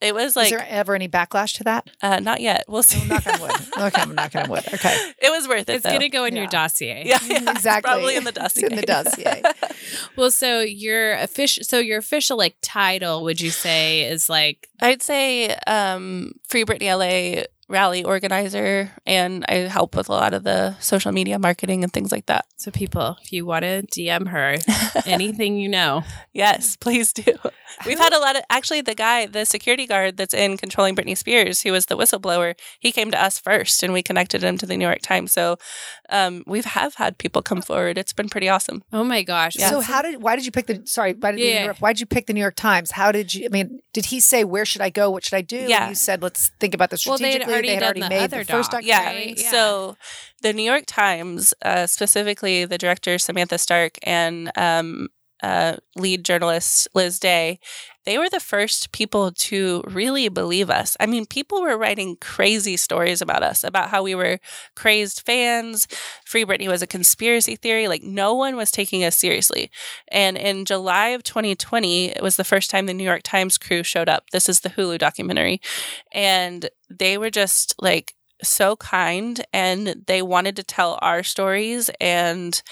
[0.00, 1.90] it was was like, there ever any backlash to that?
[2.02, 2.64] uh, not yet.
[2.68, 3.06] We'll see.
[3.06, 3.50] Knock on wood.
[3.78, 4.64] Okay, I'm knocking on wood.
[4.72, 5.12] Okay.
[5.18, 5.74] it was worth it.
[5.74, 7.02] it's gonna go in your dossier.
[7.04, 7.90] yeah, yeah, Exactly.
[7.90, 8.68] Probably in the It's dossier.
[8.70, 9.42] in the dossier.
[10.16, 15.02] Well, so your official, so your official like title, would you say is like I'd
[15.02, 20.76] say um, Free Britney LA rally organizer and I help with a lot of the
[20.80, 22.44] social media marketing and things like that.
[22.56, 24.56] So, people, if you want to DM her
[25.06, 27.34] anything you know, Yes, please do.
[27.84, 31.16] We've had a lot of actually the guy, the security guard that's in controlling Britney
[31.16, 34.66] Spears, who was the whistleblower, he came to us first and we connected him to
[34.66, 35.32] the New York Times.
[35.32, 35.56] So
[36.10, 37.96] um, we've have had people come forward.
[37.98, 38.82] It's been pretty awesome.
[38.92, 39.56] oh my gosh.
[39.56, 39.70] Yeah.
[39.70, 41.60] So how did why did you pick the sorry why did you Yeah.
[41.62, 41.80] interrupt?
[41.80, 42.90] why did you pick the New York Times?
[42.92, 45.10] How did you I mean did he say where should I go?
[45.10, 45.56] What should I do?
[45.56, 45.88] Yeah.
[45.88, 47.70] You said let's think about this Well, they had strategically.
[47.76, 48.80] already done the made other the first doc.
[48.84, 49.06] Yeah.
[49.06, 49.50] Right, yeah.
[49.50, 49.96] So
[50.42, 55.08] the New York Times, uh, specifically the director Samantha Stark and um,
[55.42, 57.60] uh, lead journalist Liz Day,
[58.06, 60.96] they were the first people to really believe us.
[60.98, 64.38] I mean, people were writing crazy stories about us, about how we were
[64.74, 65.86] crazed fans.
[66.24, 67.88] Free Britney was a conspiracy theory.
[67.88, 69.70] Like, no one was taking us seriously.
[70.08, 73.82] And in July of 2020, it was the first time the New York Times crew
[73.82, 74.30] showed up.
[74.30, 75.60] This is the Hulu documentary.
[76.12, 82.62] And they were just like, so kind and they wanted to tell our stories and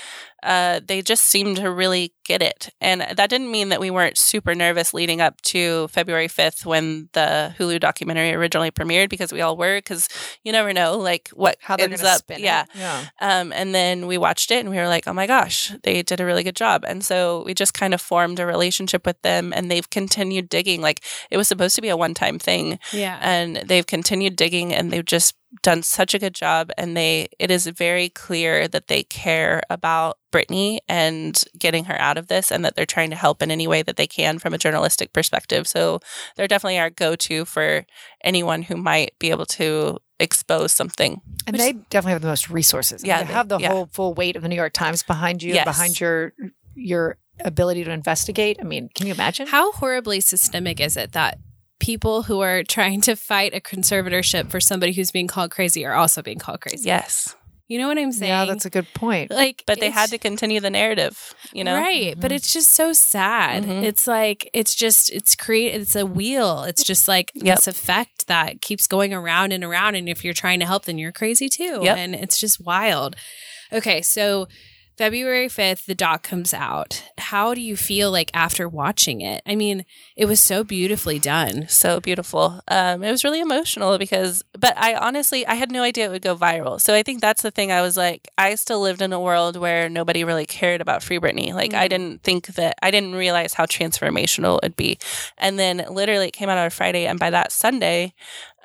[0.42, 2.68] uh, they just seemed to really get it.
[2.80, 7.08] And that didn't mean that we weren't super nervous leading up to February 5th when
[7.12, 10.08] the Hulu documentary originally premiered because we all were because
[10.44, 12.22] you never know like what How ends up.
[12.36, 12.66] yeah.
[12.74, 13.06] Yeah.
[13.20, 16.20] Um, and then we watched it and we were like, oh my gosh, they did
[16.20, 16.84] a really good job.
[16.86, 20.80] And so we just kind of formed a relationship with them and they've continued digging.
[20.82, 23.18] Like it was supposed to be a one time thing Yeah.
[23.22, 27.50] and they've continued digging and they've just done such a good job and they it
[27.50, 32.62] is very clear that they care about Britney and getting her out of this and
[32.64, 35.66] that they're trying to help in any way that they can from a journalistic perspective.
[35.66, 36.00] So
[36.36, 37.86] they're definitely our go-to for
[38.22, 41.22] anyone who might be able to expose something.
[41.46, 43.02] And Which- they definitely have the most resources.
[43.02, 43.68] Yeah, they they- have the yeah.
[43.70, 45.64] whole full weight of the New York Times behind you, Yes.
[45.64, 46.34] behind your
[46.74, 48.58] your ability to investigate.
[48.60, 49.46] I mean, can you imagine?
[49.46, 51.38] How horribly systemic is it that
[51.80, 55.94] people who are trying to fight a conservatorship for somebody who's being called crazy are
[55.94, 56.86] also being called crazy?
[56.88, 57.34] Yes.
[57.70, 58.30] You know what I'm saying?
[58.30, 59.30] yeah, that's a good point.
[59.30, 61.74] like, But they had to continue the narrative, you know?
[61.76, 63.82] right but it's just so sad Mhm.
[63.84, 67.56] it's like it's just it's create it's a wheel it's just like Yep.
[67.56, 70.96] this effect that keeps going around and around and if you're trying to help then
[70.98, 71.96] you're crazy too Yep.
[71.98, 73.16] and it's just wild
[73.70, 74.48] okay so
[74.98, 77.04] February 5th, the doc comes out.
[77.18, 79.40] How do you feel like after watching it?
[79.46, 79.84] I mean,
[80.16, 81.68] it was so beautifully done.
[81.68, 82.60] so beautiful.
[82.66, 86.22] Um, it was really emotional because, but I honestly, I had no idea it would
[86.22, 86.80] go viral.
[86.80, 87.70] So I think that's the thing.
[87.70, 91.20] I was like, I still lived in a world where nobody really cared about Free
[91.20, 91.52] Britney.
[91.54, 91.90] Like, I Mhm.
[91.90, 94.98] didn't think that, I didn't realize how transformational it'd be.
[95.38, 98.14] And then literally it came out on a Friday, and by that Sunday,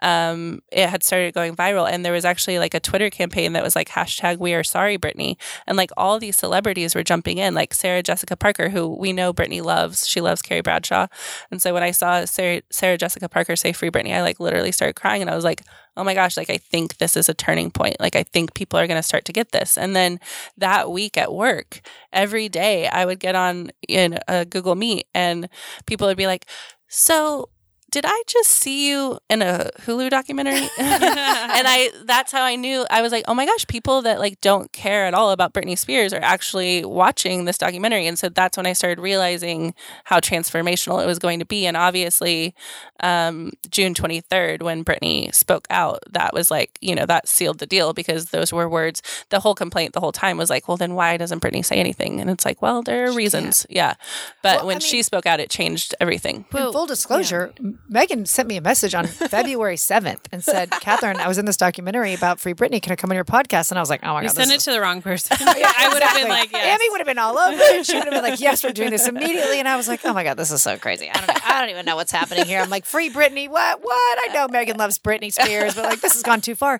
[0.04, 1.90] um, it had started going viral.
[1.90, 4.98] And there was actually like a Twitter campaign that was like hashtag We Are Sorry
[4.98, 9.14] Britney, and like all these celebrities were jumping in, like Sarah Jessica Parker, who we
[9.14, 10.08] know Britney loves.
[10.08, 11.08] She loves Carrie Bradshaw,
[11.50, 14.72] and so when I saw Sarah, Sarah Jessica Parker say Free Britney, I like literally
[14.72, 15.64] started crying, and I was like,
[15.96, 17.98] oh my gosh, like I think this is a turning point.
[18.00, 19.78] Like I think people are going to start to get this.
[19.78, 20.20] And then
[20.58, 21.82] that week at work,
[22.12, 25.48] every day I would get on in a Google Meet, and
[25.86, 26.46] people would be like,
[26.88, 27.50] so
[27.94, 30.68] did I just see you in a Hulu documentary?
[30.80, 34.42] and I that's how I knew I was like, oh my gosh, people that like
[34.42, 38.08] don't care at all about Britney Spears are actually watching this documentary.
[38.08, 39.76] And so that's when I started realizing
[40.06, 41.68] how transformational it was going to be.
[41.68, 42.56] And obviously,
[43.02, 47.68] um, June 23rd, when Britney spoke out, that was like, you know, that sealed the
[47.68, 49.04] deal because those were words.
[49.30, 52.20] The whole complaint the whole time was like, well, then why doesn't Britney say anything?
[52.20, 53.68] And it's like, well, there are She reasons.
[53.70, 53.94] Yeah.
[54.42, 56.46] But Well, when I she spoke out, it changed everything.
[56.52, 57.54] In full disclosure,
[57.90, 61.58] Megan sent me a message on February 7th and said, Katherine, I was in this
[61.58, 62.82] documentary about Free Britney.
[62.82, 63.72] Can I come on your podcast?
[63.72, 64.38] And I was like, oh my You God.
[64.38, 65.38] You sent it to the wrong person.
[65.40, 66.80] Yeah, I would have been like, yes.
[66.80, 67.86] Amy would have been all over it.
[67.86, 69.60] She would have been like, yes, we're doing this immediately.
[69.60, 71.10] And I was like, oh my God, this is so crazy.
[71.10, 72.62] I don't, know, I don't even know what's happening here.
[72.62, 73.82] I'm like, Free Britney, what?
[73.84, 74.30] What?
[74.30, 76.80] I know Megan loves Britney Spears, but like, this has gone too far.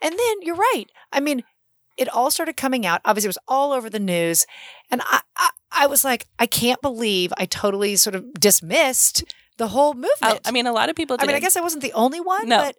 [0.00, 0.86] And then you're right.
[1.12, 1.44] I mean,
[1.96, 3.00] it all started coming out.
[3.04, 4.46] Obviously, it was all over the news.
[4.90, 9.24] And I, I, I was like, I can't believe I totally sort of dismissed
[9.62, 10.18] the whole movement.
[10.22, 11.24] I, I mean, a lot of people did.
[11.24, 12.58] I mean, I guess I wasn't the only one, No.
[12.64, 12.74] but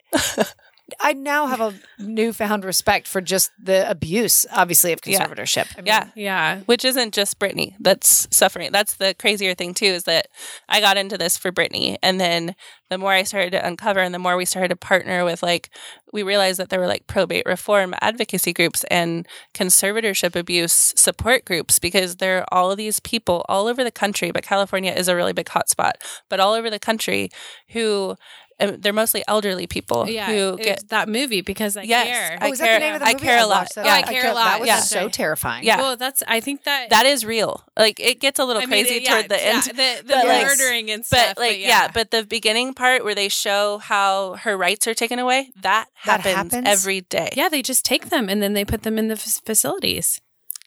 [0.99, 5.25] I now have a newfound respect for just the abuse, obviously, of Yeah.
[5.25, 5.67] conservatorship.
[5.77, 6.07] I mean, Yeah.
[6.15, 6.59] yeah.
[6.65, 8.71] which isn't just Britney that's suffering.
[8.71, 10.27] That's the crazier thing too is that
[10.67, 12.55] I got into this for Britney, and then
[12.89, 15.69] the more I started to uncover, and the more we started to partner with, like,
[16.11, 19.25] we realized that there were like probate reform advocacy groups and
[19.55, 24.31] conservatorship abuse support groups because there are all of these people all over the country,
[24.31, 25.93] but California is a really big hotspot,
[26.29, 27.29] but all over the country
[27.69, 28.15] who.
[28.59, 30.27] Um, They're mostly elderly people Yeah.
[30.27, 32.37] who get that movie because I Yes, care.
[32.41, 33.67] Oh, I that care- the name of the I care a lot.
[33.75, 34.45] Yeah, I care a lot.
[34.45, 34.79] That was Yeah.
[34.79, 35.63] so terrifying.
[35.63, 35.77] Yeah.
[35.77, 36.89] Well, that's, I think that.
[36.89, 37.63] that is real.
[37.77, 39.63] Like it gets a little I mean, crazy yeah, toward the yeah, end.
[39.63, 41.33] the, the but, like- murdering and stuff.
[41.35, 41.89] but like yeah.
[41.93, 46.21] but the beginning part where they show how her rights are taken away that That
[46.21, 46.67] happens, happens?
[46.67, 47.29] every day.
[47.35, 50.21] Yeah, they just take them and then they put them in the f- facilities.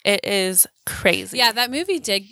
[0.05, 1.39] It is crazy.
[1.39, 2.25] Yeah, that movie did.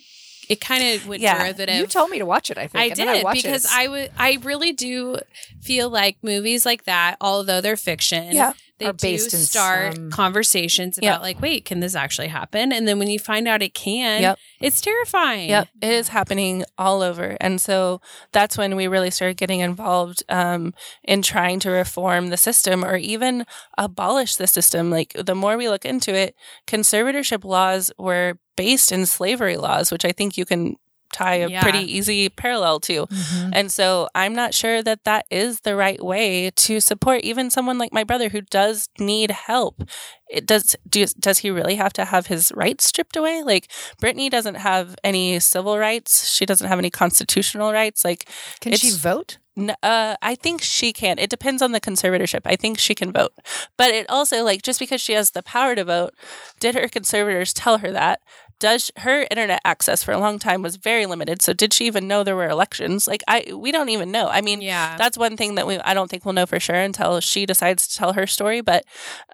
[0.49, 1.38] It kind of went Yeah.
[1.38, 1.76] derivative.
[1.76, 2.59] You told me to watch it.
[2.59, 3.70] I think I did I because it.
[3.72, 4.11] I would.
[4.18, 5.18] I really do
[5.61, 8.53] feel like movies like that, although they're fiction, Yeah.
[8.78, 11.12] they do based start some- conversations Yeah.
[11.12, 12.72] about like, wait, can this actually happen?
[12.72, 14.38] And then when you find out it can, Yep.
[14.61, 15.49] it's terrifying.
[15.49, 17.36] Yep, it is happening all over.
[17.40, 18.01] And so
[18.32, 20.74] that's when we really started getting involved um,
[21.05, 23.47] in trying to reform the system or even
[23.78, 24.90] abolish the system.
[24.90, 26.34] Like the more we look into it,
[26.66, 30.76] conservatorship laws were based in slavery laws, which I think you can
[31.12, 31.62] tie a Yeah.
[31.62, 33.07] pretty easy parallel to.
[33.07, 33.50] Mhm.
[33.52, 37.78] And so I'm not sure that that is the right way to support even someone
[37.78, 39.84] like my brother who does need help.
[40.28, 43.44] It does do, does he really have to have his rights stripped away?
[43.44, 43.70] Like
[44.02, 46.32] Britney doesn't have any civil rights.
[46.32, 48.05] She doesn't have any constitutional rights.
[48.05, 48.28] Like
[48.61, 49.38] Can she vote?
[49.84, 51.20] Uh, I think she can.
[51.20, 52.40] It depends on the conservatorship.
[52.44, 53.32] I think she can vote.
[53.76, 56.12] But it also, like, just because she has the power to vote,
[56.59, 58.18] did her conservators tell her that?
[58.59, 61.42] Does her internet access for a long time was very limited.
[61.42, 63.07] So did she even know there were elections?
[63.07, 64.28] Like, I we don't even know.
[64.28, 64.96] I mean, Yeah.
[64.96, 67.88] that's one thing that we I don't think we'll know for sure until she decides
[67.88, 68.61] to tell her story.
[68.61, 68.84] But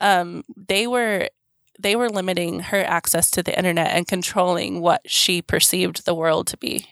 [0.01, 1.29] um, they were
[1.79, 6.47] they were limiting her access to the internet and controlling what she perceived the world
[6.49, 6.87] to be.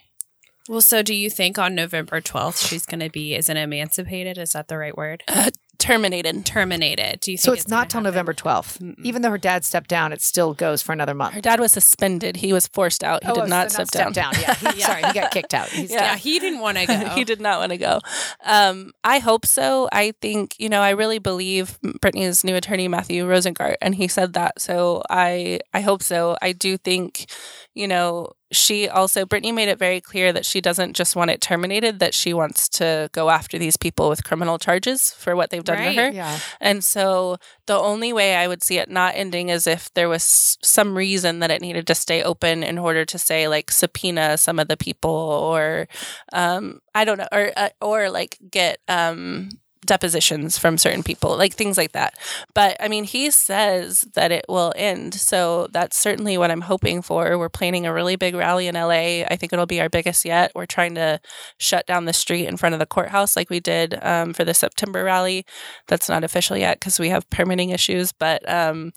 [0.68, 4.36] Well, so do you think on November 12th she's going to be, isn't emancipated?
[4.38, 5.24] Is that the right word?
[5.26, 6.44] Uh, terminated.
[6.44, 7.20] Terminated.
[7.20, 8.04] Do you think So it's, not till happen?
[8.12, 8.78] November 12th.
[8.78, 8.94] Mm-mm.
[9.04, 11.34] Even though her dad stepped down, it still goes for another month.
[11.34, 12.36] Her dad was suspended.
[12.36, 13.24] He was forced out.
[13.24, 14.32] He Oh, did so not step down.
[14.40, 15.68] Yeah, he, sorry, he got kicked out.
[15.68, 16.02] He's Yeah.
[16.02, 16.98] Yeah, he didn't want to go.
[17.10, 18.00] he did not want to go.
[18.44, 19.88] Um, I hope so.
[19.92, 24.32] I think, you know, I really believe Britney's new attorney, Matthew Rosengart, and he said
[24.34, 24.60] that.
[24.60, 26.36] So I, I hope so.
[26.42, 27.30] I do think,
[27.74, 31.40] you know, she also, Britney made it very clear that she doesn't just want it
[31.40, 35.62] terminated, that she wants to go after these people with criminal charges for what they've
[35.64, 35.94] done Right.
[35.96, 36.10] to her.
[36.10, 36.38] Yeah.
[36.60, 37.36] And so
[37.66, 41.40] the only way I would see it not ending is if there was some reason
[41.40, 44.76] that it needed to stay open in order to say like subpoena some of the
[44.76, 45.86] people or
[46.32, 49.50] um I don't know or uh, or like get um
[49.88, 52.14] depositions from certain people like things like that.
[52.54, 55.14] But I mean he says that it will end.
[55.14, 57.36] So that's certainly what I'm hoping for.
[57.36, 59.24] We're planning a really big rally in LA.
[59.24, 60.52] I think it'll be our biggest yet.
[60.54, 61.20] We're trying to
[61.56, 64.54] shut down the street in front of the courthouse like we did um, for the
[64.54, 65.44] September rally
[65.88, 68.12] that's not official yet because we have permitting issues.
[68.12, 68.92] But um,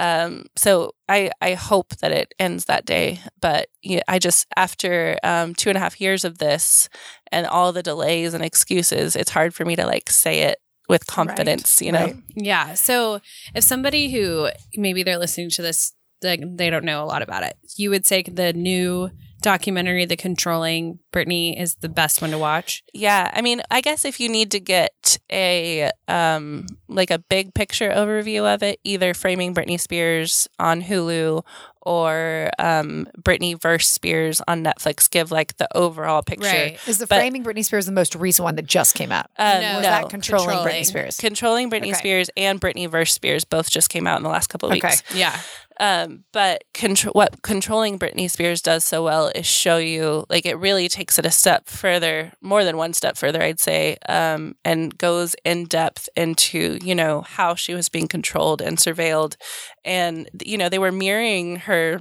[0.00, 3.20] um, so I I hope that it ends that day.
[3.38, 3.68] But
[4.08, 6.88] I just after um, two and a half years of this
[7.30, 11.06] and all the delays and excuses, it's hard for me to like say it with
[11.06, 11.82] confidence.
[11.82, 12.16] You know, Right.
[12.34, 12.74] Yeah.
[12.74, 13.20] So
[13.54, 15.92] if somebody who maybe they're listening to this,
[16.22, 20.16] they, they don't know a lot about it, you would say the new documentary, The
[20.16, 22.82] Controlling Britney, is the best one to watch.
[22.92, 27.54] Yeah, I mean, I guess if you need to get a um like a big
[27.54, 31.44] picture overview of it, either Framing Britney Spears on Hulu
[31.82, 36.76] or um Britney verse Spears on Netflix give like the overall picture.
[36.86, 39.26] Is the But- Framing Britney Spears the most recent one that just came out?
[39.38, 40.74] Um, No, Was no, that controlling, Controlling.
[40.74, 41.16] Britney Spears?
[41.16, 41.92] Controlling Britney Okay.
[41.94, 44.88] Spears and Britney verse Spears both just came out in the last couple of Okay.
[44.88, 45.02] weeks.
[45.14, 45.38] Yeah.
[45.80, 46.62] Um, but
[47.12, 51.24] what controlling Britney Spears does so well is show you, like, it really takes it
[51.24, 56.08] a step further, more than one step further, I'd say, um, and goes in depth
[56.16, 59.36] into, you know, how she was being controlled and surveilled.
[59.84, 62.00] And, you know, they were mirroring her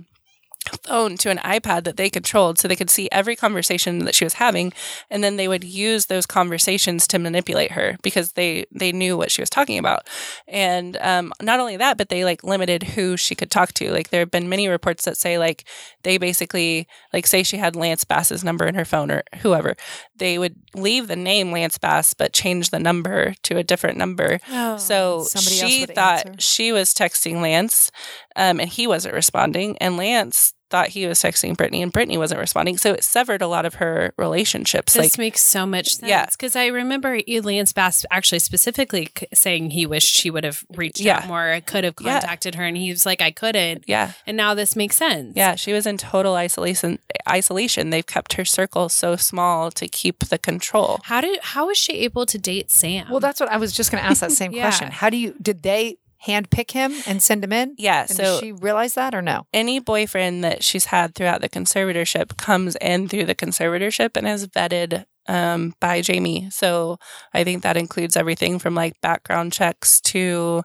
[0.84, 4.24] phone to an iPad that they controlled so they could see every conversation that she
[4.24, 4.74] was having
[5.10, 9.32] and then they would use those conversations to manipulate her because they they knew what
[9.32, 10.08] she was talking about
[10.48, 14.10] and um, not only that but they like limited who she could talk to like
[14.10, 15.66] there have been many reports that say like
[16.04, 19.76] they basically like say she had Lance Bass's number in her phone or whoever
[20.16, 24.40] they would leave the name Lance Bass but change the number to a different number
[24.78, 26.42] so somebody she thought answer.
[26.42, 27.92] she was texting Lance,
[28.36, 29.78] um, and he wasn't responding.
[29.80, 32.78] And Lance thought he was texting Britney, and Britney wasn't responding.
[32.78, 34.94] So it severed a lot of her relationships.
[34.94, 36.10] This like, makes so much sense.
[36.10, 36.26] Yeah.
[36.30, 41.18] Because I remember Lance Bass actually specifically saying he wished she would have reached Yeah.
[41.20, 41.60] out more.
[41.66, 42.20] Could have Yeah.
[42.20, 42.64] contacted her.
[42.66, 43.84] And he was like, I couldn't.
[43.88, 45.34] yeah, And now this makes sense.
[45.36, 47.00] yeah, she was in total isolation.
[47.28, 47.90] Isolation.
[47.90, 51.00] They've kept her circle so small to keep the control.
[51.04, 53.08] How did how was she able to date Sam?
[53.10, 54.64] Well, that's what I was just going to ask that same Yeah.
[54.64, 54.92] question.
[54.92, 55.98] How do you did they
[56.28, 57.76] handpick him and send him in?
[57.78, 59.48] Yeah, And so does she realize that or no?
[59.54, 64.48] any boyfriend that she's had throughout the conservatorship comes in through the conservatorship and is
[64.48, 66.50] vetted um, by Jamie.
[66.50, 66.98] So
[67.34, 70.64] I think that includes everything from like background checks to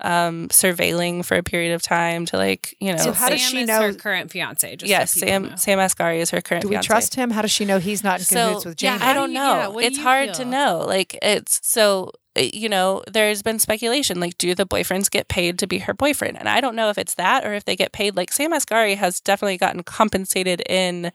[0.00, 2.98] um, surveilling for a period of time to like you know.
[2.98, 4.76] So how does Sam she is know- her current fiance?
[4.76, 5.48] Just yes, so people know.
[5.50, 6.62] Sam Sam Asghari is her current.
[6.62, 6.66] Fiance.
[6.66, 6.86] Do we fiance.
[6.86, 7.30] trust him?
[7.30, 8.98] How does she know he's not in cahoots with Jamie?
[8.98, 9.56] how I do don't you- know.
[9.56, 10.84] yeah, do it's you hard to know.
[10.86, 15.66] Like it's so you know, there's been speculation like, do the boyfriends get paid to
[15.66, 16.38] be her boyfriend?
[16.38, 18.16] And I don't know if it's that or if they get paid.
[18.16, 21.12] Like Sam Asghari has definitely gotten compensated in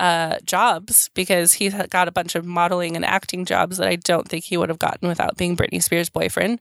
[0.00, 4.28] uh, jobs because he's got a bunch of modeling and acting jobs that I don't
[4.28, 6.60] think he would have gotten without being Britney Spears' boyfriend.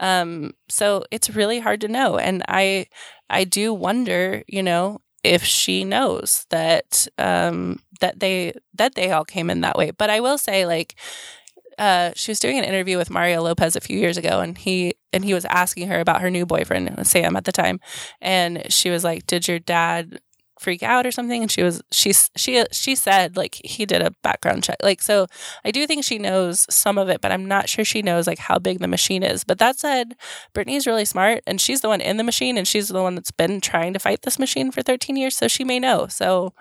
[0.00, 2.86] Um, so it's really hard to know, and I
[3.30, 9.24] I do wonder, you know, if she knows that um, that they that they all
[9.24, 9.90] came in that way.
[9.90, 10.94] But I will say, like.
[11.78, 14.94] Uh, she was doing an interview with Mario Lopez a few years ago, and he
[15.12, 17.80] and he was asking her about her new boyfriend, Sam, at the time,
[18.20, 20.20] and she was like, "Did your dad
[20.64, 24.10] freak out or something and she was she she she said like he did a
[24.22, 24.76] background check.
[24.82, 25.26] Like so
[25.64, 28.38] i do think she knows some of it but i'm not sure she knows like
[28.38, 29.44] how big the machine is.
[29.44, 30.16] But that said
[30.54, 33.30] britney's really smart and she's the one in the machine and she's the one that's
[33.30, 36.06] been trying to fight this machine for 13 years so she may know.
[36.08, 36.54] So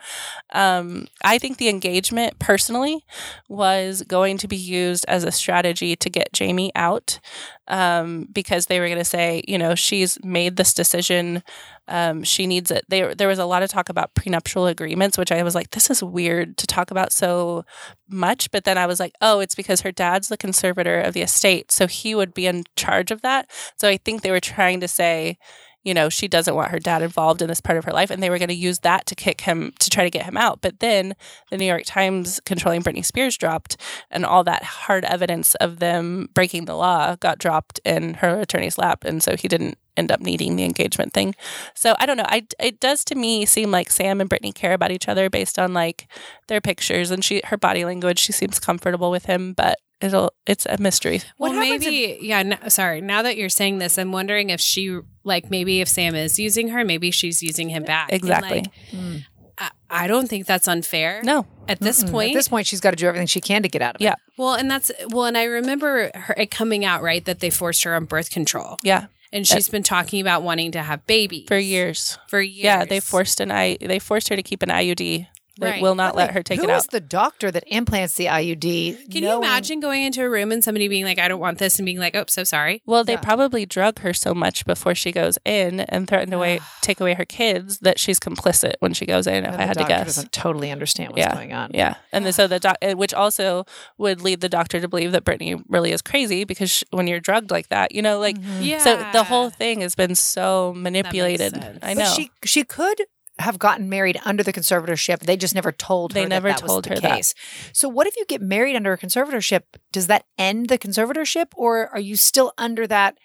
[0.51, 3.05] um, i think the engagement personally
[3.47, 7.19] was going to be used as a strategy to get jamie out
[7.67, 11.43] um, because they were going to say, you know, she's made this decision.
[11.87, 12.85] Um, she needs it.
[12.89, 15.89] There, there was a lot of talk about prenuptial agreements, which I was like, this
[15.89, 17.65] is weird to talk about so
[18.09, 18.51] much.
[18.51, 21.71] But then I was like, oh, it's because her dad's the conservator of the estate.
[21.71, 23.49] So he would be in charge of that.
[23.77, 25.37] So I think they were trying to say,
[25.83, 28.09] you know, she doesn't want her dad involved in this part of her life.
[28.09, 30.37] And they were going to use that to kick him, to try to get him
[30.37, 30.61] out.
[30.61, 31.15] But then
[31.51, 33.77] the New York Times controlling Britney Spears dropped,
[34.09, 38.77] and all that hard evidence of them breaking the law got dropped in her attorney's
[38.77, 39.03] lap.
[39.03, 41.35] And so he didn't end up needing the engagement thing.
[41.75, 42.25] So I don't know.
[42.27, 45.59] I, it does to me seem like Sam and Britney care about each other based
[45.59, 46.07] on like
[46.47, 48.19] their pictures and she, her body language.
[48.19, 51.21] She seems comfortable with him, but it'll it's a mystery.
[51.37, 52.43] Well, maybe yeah.
[52.43, 53.01] No, sorry.
[53.01, 56.69] Now that you're saying this, I'm wondering if she like maybe if Sam is using
[56.69, 58.11] her, maybe she's using him back.
[58.11, 58.61] Exactly.
[58.61, 59.25] Like, mm.
[59.57, 61.21] I, I, don't think that's unfair.
[61.23, 61.45] No.
[61.67, 62.11] At this Mm-mm.
[62.11, 64.01] point, at this point, she's got to do everything she can to get out of
[64.01, 64.13] yeah.
[64.13, 64.17] it.
[64.17, 64.43] Yeah.
[64.43, 67.83] Well, and that's well, and I remember her it coming out right that they forced
[67.83, 68.77] her on birth control.
[68.83, 69.07] Yeah.
[69.31, 72.19] And she's been talking about wanting to have babies for years.
[72.27, 72.65] For years.
[72.65, 73.77] Yeah, they forced an I.
[73.81, 75.25] They forced her to keep an IUD
[75.59, 75.81] they right.
[75.81, 76.69] will not let her take it out.
[76.69, 79.11] Who is the doctor that implants the IUD?
[79.11, 81.59] Can knowing- you imagine going into a room and somebody being like, "I don't want
[81.59, 83.19] this," and being like, "Oh, so sorry." Well, they yeah.
[83.21, 87.13] probably drug her so much before she goes in and threaten to away, take away
[87.13, 89.45] her kids that she's complicit when she goes in.
[89.45, 91.33] If and I had to guess, doesn't totally understand what's yeah.
[91.33, 91.71] going on.
[91.73, 93.65] Yeah, and the, so the doc, which also
[93.97, 97.19] would lead the doctor to believe that Britney really is crazy because she, when you're
[97.19, 98.63] drugged like that, you know, like mm-hmm.
[98.63, 98.79] yeah.
[98.79, 101.79] So the whole thing has been so manipulated.
[101.83, 103.01] I know but she she could
[103.39, 105.19] have gotten married under the conservatorship.
[105.19, 106.19] They just never told her.
[106.19, 107.33] They never that, that told her case.
[107.33, 107.75] That.
[107.75, 109.63] So, what if you get married under a conservatorship?
[109.91, 113.17] Does that end the conservatorship, or are you still under that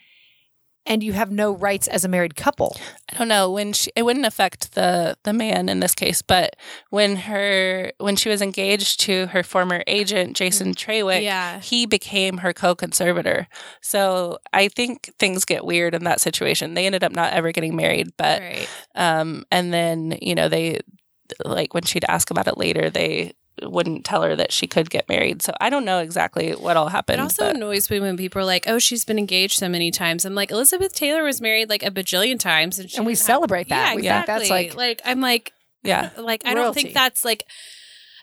[0.89, 2.77] and you have no rights as a married couple.
[3.13, 6.57] I don't know when she it wouldn't affect the the man in this case, but
[6.91, 11.61] when her when she was engaged to her former agent Jason Trawick, yeah.
[11.61, 13.47] he became her co-conservator.
[13.83, 16.75] So I think things get weird in that situation.
[16.75, 18.69] They ended up not ever getting married, but right.
[18.95, 20.81] um and then, you know, they
[21.45, 25.09] like when she'd ask about it later, they wouldn't tell her that she could get
[25.09, 25.43] married.
[25.43, 27.21] So I don't know exactly what all happened.
[27.21, 27.57] It also but.
[27.57, 30.51] annoys me when people are like, "Oh, she's been engaged so many times." I'm like,
[30.51, 33.91] Elizabeth Taylor was married like a bajillion times, and, and we celebrate that.
[33.91, 34.35] Yeah, we exactly.
[34.35, 35.53] that's like, like I'm like,
[35.83, 37.45] yeah, like I don't think that's like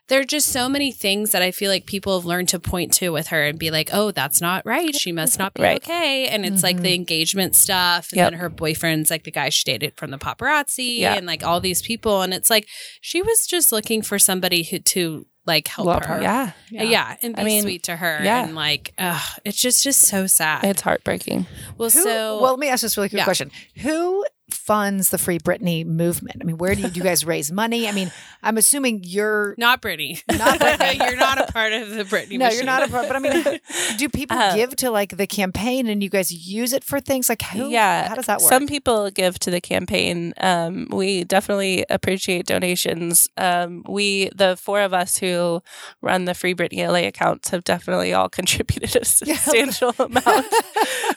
[0.08, 2.94] there are just so many things that I feel like people have learned to point
[2.94, 4.94] to with her and be like, oh, that's not right.
[4.94, 5.82] She must not be right.
[5.82, 6.28] okay.
[6.28, 6.64] And it's mm-hmm.
[6.64, 6.96] like the mm-hmm.
[6.96, 8.12] engagement stuff.
[8.12, 8.32] And yep.
[8.32, 11.16] then her boyfriend's like the guy she dated from the paparazzi yeah.
[11.16, 12.22] and like all these people.
[12.22, 12.68] And it's like
[13.02, 16.16] she was just looking for somebody who to like help Love her.
[16.16, 16.22] her.
[16.22, 16.52] Yeah.
[16.70, 16.84] yeah.
[16.84, 17.16] yeah.
[17.22, 18.20] And be I mean, sweet to her.
[18.24, 18.44] Yeah.
[18.44, 20.64] And like, ugh, it's just just so sad.
[20.66, 21.48] It's heartbreaking.
[21.78, 23.26] Well, Who, so well, let me ask this really quick yeah.
[23.26, 23.52] question.
[23.78, 26.38] Who funds the Free Britney movement?
[26.42, 27.88] I mean, where do you, do you guys raise money?
[27.88, 28.12] I mean,
[28.44, 30.22] I'm assuming you're not Britney.
[30.38, 30.98] Not Britney.
[30.98, 32.38] you're not a part of the Britney.
[32.38, 32.58] No, machine.
[32.58, 33.08] you're not a part.
[33.08, 33.60] But I mean,
[33.98, 37.30] do people uh, give to like the campaign and you guys use it for things
[37.30, 37.70] like who?
[37.70, 38.50] Yeah, how does that work?
[38.50, 40.34] Some people give to the campaign.
[40.38, 43.28] Um, we definitely appreciate donations.
[43.38, 45.62] Um, we, the four of us who
[46.02, 50.46] run the Free Britney LA accounts, have definitely all contributed a substantial amount.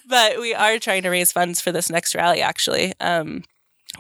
[0.07, 2.41] but we are trying to raise funds for this next rally.
[2.41, 2.95] Actually.
[3.01, 3.45] Um, Um,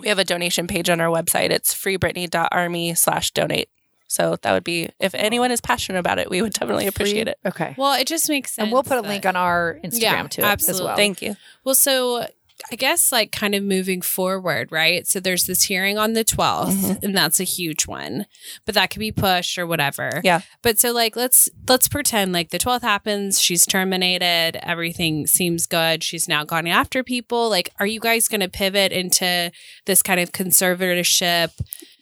[0.00, 1.50] we have a donation page on our website.
[1.50, 3.68] It's freebritney.army slash donate.
[4.10, 7.38] So that would be if anyone is passionate about it, we would definitely appreciate it.
[7.44, 7.74] Okay.
[7.76, 8.64] Well, it just makes sense.
[8.64, 10.80] And we'll put a link on our Instagram yeah, too absolutely.
[10.80, 10.96] as well.
[10.96, 11.36] Thank you.
[11.62, 12.26] Well, so
[12.72, 15.06] I guess like kind of moving forward, right?
[15.06, 17.04] So there's this hearing on the 12th mm-hmm.
[17.04, 18.26] and that's a huge one.
[18.66, 20.20] But that could be pushed or whatever.
[20.24, 20.40] Yeah.
[20.62, 26.02] But so like let's let's pretend like the 12th happens, she's terminated, everything seems good,
[26.02, 27.48] she's now gone after people.
[27.48, 29.50] Like are you guys going to pivot into
[29.86, 31.52] this kind of conservatorship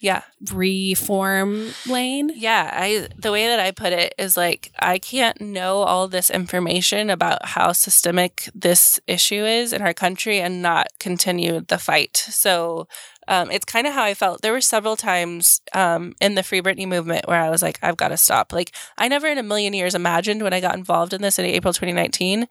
[0.06, 0.22] Yeah.
[0.52, 2.30] reform lane.
[2.32, 6.30] Yeah, I the way that I put it is like I can't know all this
[6.30, 12.16] information about how systemic this issue is in our country and not continue the fight.
[12.16, 12.86] So
[13.28, 14.42] um, it's kind of how I felt.
[14.42, 17.96] There were several times um, in the Free Britney movement where I was like, I've
[17.96, 18.52] got to stop.
[18.52, 21.44] Like, I never in a million years imagined when I got involved in this in
[21.44, 22.46] April 2019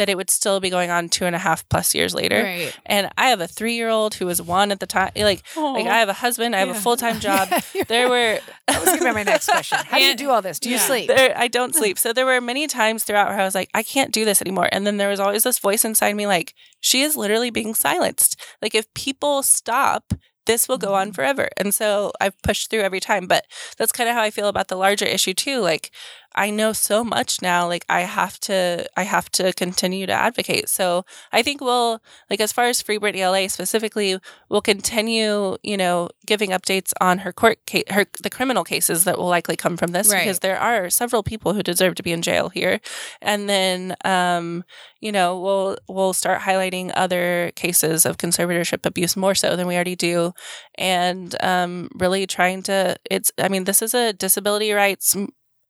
[0.00, 2.42] that it would still be going on two and a half plus years later.
[2.42, 2.74] Right.
[2.86, 5.12] And I have a three year old who was one at the time.
[5.14, 7.50] Like, like I have a husband, I have a full time job.
[7.86, 9.76] there were That was going to be my next question.
[9.84, 10.58] How do you do all this?
[10.58, 10.86] Do you yeah.
[10.86, 11.08] sleep?
[11.08, 11.98] there, I don't sleep.
[11.98, 14.70] So there were many times throughout where I was like, I can't do this anymore.
[14.72, 18.40] And then there was always this voice inside me like, she is literally being silenced.
[18.62, 20.14] Like if people stop,
[20.46, 21.14] this will go on mm.
[21.14, 21.50] forever.
[21.58, 23.26] And so I've pushed through every time.
[23.26, 23.44] But
[23.76, 25.60] that's kind of how I feel about the larger issue too.
[25.60, 25.90] Like
[26.34, 30.68] I know so much now, like I have to I have to continue to advocate.
[30.68, 34.18] So I think we'll like as far as Free Britney LA specifically,
[34.48, 39.18] we'll continue, you know, giving updates on her court case her the criminal cases that
[39.18, 40.20] will likely come from this Right.
[40.20, 42.80] because there are several people who deserve to be in jail here.
[43.20, 44.64] And then um,
[45.00, 49.74] you know, we'll we'll start highlighting other cases of conservatorship abuse more so than we
[49.74, 50.32] already do
[50.76, 55.16] and um, really trying to it's i mean this is a disability rights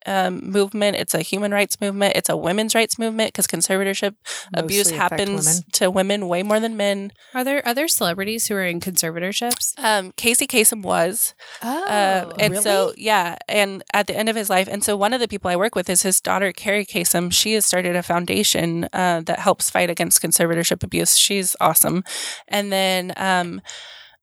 [0.06, 0.96] um, movement.
[0.96, 2.16] It's a human rights movement.
[2.16, 4.14] It's a women's rights movement because conservatorship
[4.54, 5.62] abuse Mostly affect happens women.
[5.72, 7.12] to women way more than men.
[7.34, 9.74] Are there other celebrities who are in conservatorships?
[9.78, 11.34] um, casey Kasem was.
[11.62, 15.12] Oh, um, and so yeah and at the end of his life and so one
[15.12, 17.32] of the people i work with is his daughter Kerri Kasem.
[17.32, 21.16] she has started a foundation uh, that helps fight against conservatorship abuse.
[21.16, 22.04] She's awesome.
[22.48, 23.60] And then um,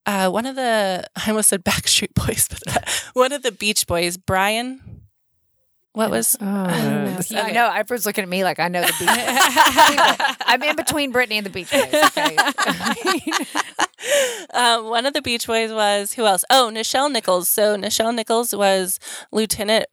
[0.06, 4.16] uh, one of the i almost said backstreet boys but one of the beach boys
[4.18, 4.97] brian
[5.94, 7.16] what was Oh, know.
[7.16, 7.44] this- Yeah.
[7.44, 7.72] I know.
[7.74, 10.38] Everyone's looking at me like I know the Beach Boys.
[10.46, 11.94] I'm in between Britney and the Beach Boys.
[11.94, 12.38] Okay.
[14.54, 16.44] um, one of the Beach Boys was who else?
[16.50, 17.50] Oh, Nichelle Nichols.
[17.50, 19.00] So Nichelle Nichols was
[19.32, 19.86] Lieutenant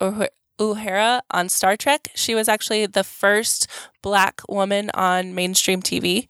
[0.61, 2.09] Uhura on Star Trek.
[2.15, 3.67] She was actually the first
[4.05, 6.29] black woman on mainstream TV,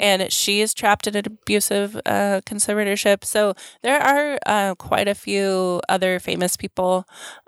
[0.00, 3.24] and she is trapped in an abusive uh, conservatorship.
[3.24, 7.04] So there are uh, quite a few other famous people,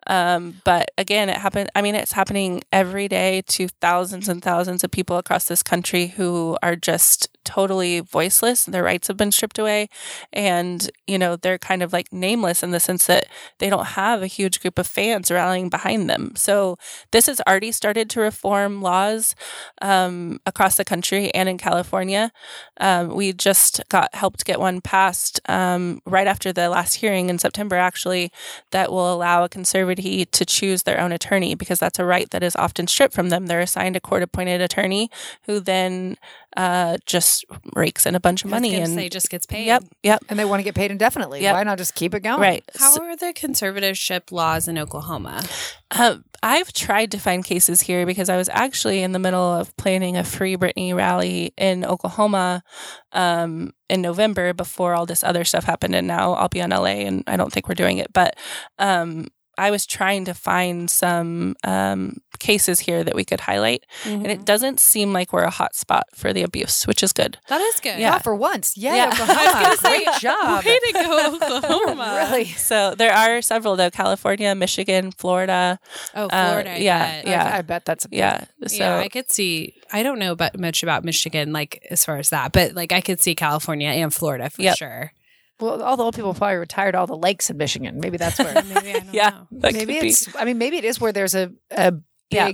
[0.08, 1.70] um, but again, it happened.
[1.76, 6.08] I mean, it's happening every day to thousands and thousands of people across this country
[6.08, 8.64] who are just totally voiceless.
[8.64, 9.88] Their rights have been stripped away,
[10.32, 13.26] and you know they're kind of like nameless in the sense that
[13.58, 16.32] they don't have a huge group of fans rallying behind them.
[16.36, 16.76] So
[17.10, 19.34] this has already started to reform laws
[19.82, 22.32] um, across the country and in California.
[22.80, 27.38] Um, we just got helped get one passed um, right after the last hearing in
[27.38, 28.32] September, actually,
[28.70, 32.42] that will allow a conservatee to choose their own attorney because that's a right that
[32.42, 33.46] is often stripped from them.
[33.46, 35.10] They're assigned a court appointed attorney
[35.44, 36.16] who then
[36.58, 37.44] uh, just
[37.76, 39.66] rakes in a bunch of money and say just gets paid.
[39.66, 40.24] Yep, yep.
[40.28, 41.40] and they want to get paid indefinitely.
[41.40, 41.54] Yep.
[41.54, 42.40] Why not just keep it going?
[42.40, 42.64] Right.
[42.76, 45.44] How So- are the conservatorship laws in Oklahoma?
[45.92, 49.74] Uh, I've tried to find cases here because I was actually in the middle of
[49.76, 52.64] planning a Free Britney rally in Oklahoma
[53.12, 55.94] um, in November before all this other stuff happened.
[55.94, 58.12] And now I'll be on LA and I don't think we're doing it.
[58.12, 58.36] But
[58.80, 63.84] um, I was trying to find some um, cases here that we could highlight.
[64.04, 64.30] And Mm-hmm.
[64.30, 67.38] it doesn't seem like we're a hot spot for the abuse, which is good.
[67.48, 67.98] That is good.
[67.98, 68.10] Yeah.
[68.10, 68.76] Not for once.
[68.76, 68.94] Yeah.
[68.94, 69.06] Yeah.
[69.12, 69.76] Oklahoma.
[69.80, 70.64] Great job.
[70.64, 72.26] Way to go, Oklahoma.
[72.30, 72.46] really.
[72.46, 75.78] So there are several, though California, Michigan, Florida.
[76.14, 76.72] Oh, Uh, Florida.
[76.72, 77.26] I yeah, bet.
[77.26, 77.56] yeah.
[77.58, 78.44] I bet that's a big- Yeah.
[78.66, 79.74] So yeah, I could see.
[79.92, 83.00] I don't know about much about Michigan, like as far as that, but like I
[83.00, 84.76] could see California and Florida for Yep.
[84.76, 85.12] sure.
[85.60, 87.98] Well, all the old people probably retired all the lakes in Michigan.
[87.98, 88.54] Maybe that's where.
[88.62, 89.46] Maybe I don't yeah, know.
[89.58, 90.08] that maybe could be.
[90.08, 90.36] it's.
[90.36, 91.94] I mean, maybe it is where there's a a
[92.30, 92.50] Yeah.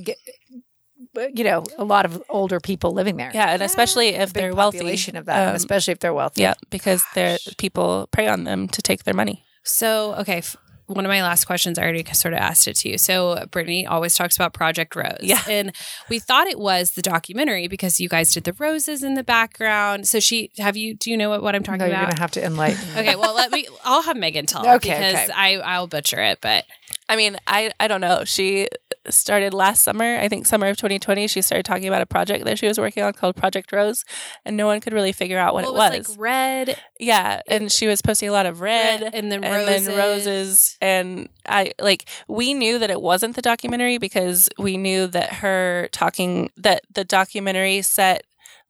[1.35, 3.31] you know, a lot of older people living there.
[3.35, 4.79] Yeah, and especially if big they're wealthy.
[4.79, 6.43] population of that, Um, especially if they're wealthy.
[6.43, 9.45] Yeah, because they're people prey on them to take their money.
[9.63, 10.57] So, okay, f-
[10.87, 12.99] one of my last questions, I already sort of asked it to you.
[12.99, 15.17] So, Britney always talks about Project Rose.
[15.23, 15.41] Yeah.
[15.49, 15.73] And
[16.11, 20.07] we thought it was the documentary because you guys did the roses in the background.
[20.07, 22.11] So, she, have you, do you know what, what I'm talking No, you're about?
[22.11, 22.87] gonna have to enlighten.
[22.95, 23.01] me.
[23.01, 25.33] okay, well, let me, I'll have Megan tell Okay, because okay.
[25.35, 26.65] I, I'll butcher it, but
[27.09, 28.25] I mean, I I don't know.
[28.25, 28.69] She
[29.11, 31.27] started last summer, I think summer of 2020.
[31.29, 34.05] She started talking about a project that she was working on called Project Rose,
[34.45, 36.09] and no one could really figure out what well, it it was.
[36.09, 39.45] was like red, yeah, and she was posting a lot of red, red and then
[39.45, 39.87] and roses.
[39.87, 45.07] then roses and i like we knew that it wasn't the documentary because we knew
[45.07, 48.25] that her talking that the documentary set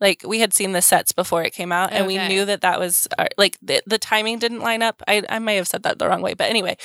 [0.05, 2.79] like we had seen the sets before it came out and we knew that that
[2.79, 5.03] was our, like the, the timing didn't line up.
[5.09, 6.77] I, I may have said that the wrong way but anyway.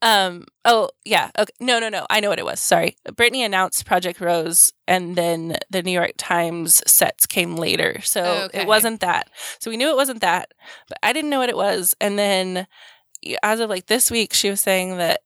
[0.00, 1.52] Um oh yeah okay.
[1.60, 2.06] No no no.
[2.08, 2.60] I know what it was.
[2.60, 2.96] Sorry.
[3.08, 8.00] Britney announced project rose and then the new york times sets came later.
[8.00, 8.60] So Okay.
[8.60, 9.28] it wasn't that.
[9.58, 10.54] So we knew it wasn't that
[10.88, 11.94] but i didn't know what it was.
[12.00, 12.66] And then
[13.42, 15.20] as of like this week, she was saying that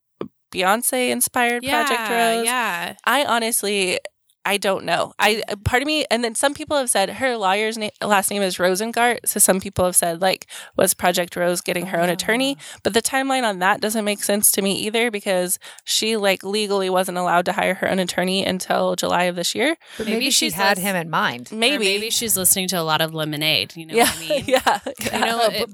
[0.53, 2.45] Beyonce inspired yeah, Project Rose.
[2.47, 2.95] Yeah.
[3.05, 3.99] I honestly,
[4.45, 5.13] I don't know.
[5.21, 8.43] I part of me, and then some people have said her lawyer's na- last name
[8.43, 9.19] is Rosengart.
[9.25, 12.57] So some people have said like, was Project Rose getting her own attorney?
[12.83, 16.91] But the timeline on that doesn't make sense to me either because she like legally
[16.91, 19.77] wasn't allowed to hire her own attorney until July of this year.
[19.97, 21.53] But Maybe maybe, she she's had less- him in mind.
[21.53, 23.77] Or Maybe, maybe she's listening to a lot of Lemonade.
[23.77, 24.45] You know yeah, what I mean?
[24.49, 24.79] yeah,
[25.13, 25.73] You know, Oh, uh, Beyonce's,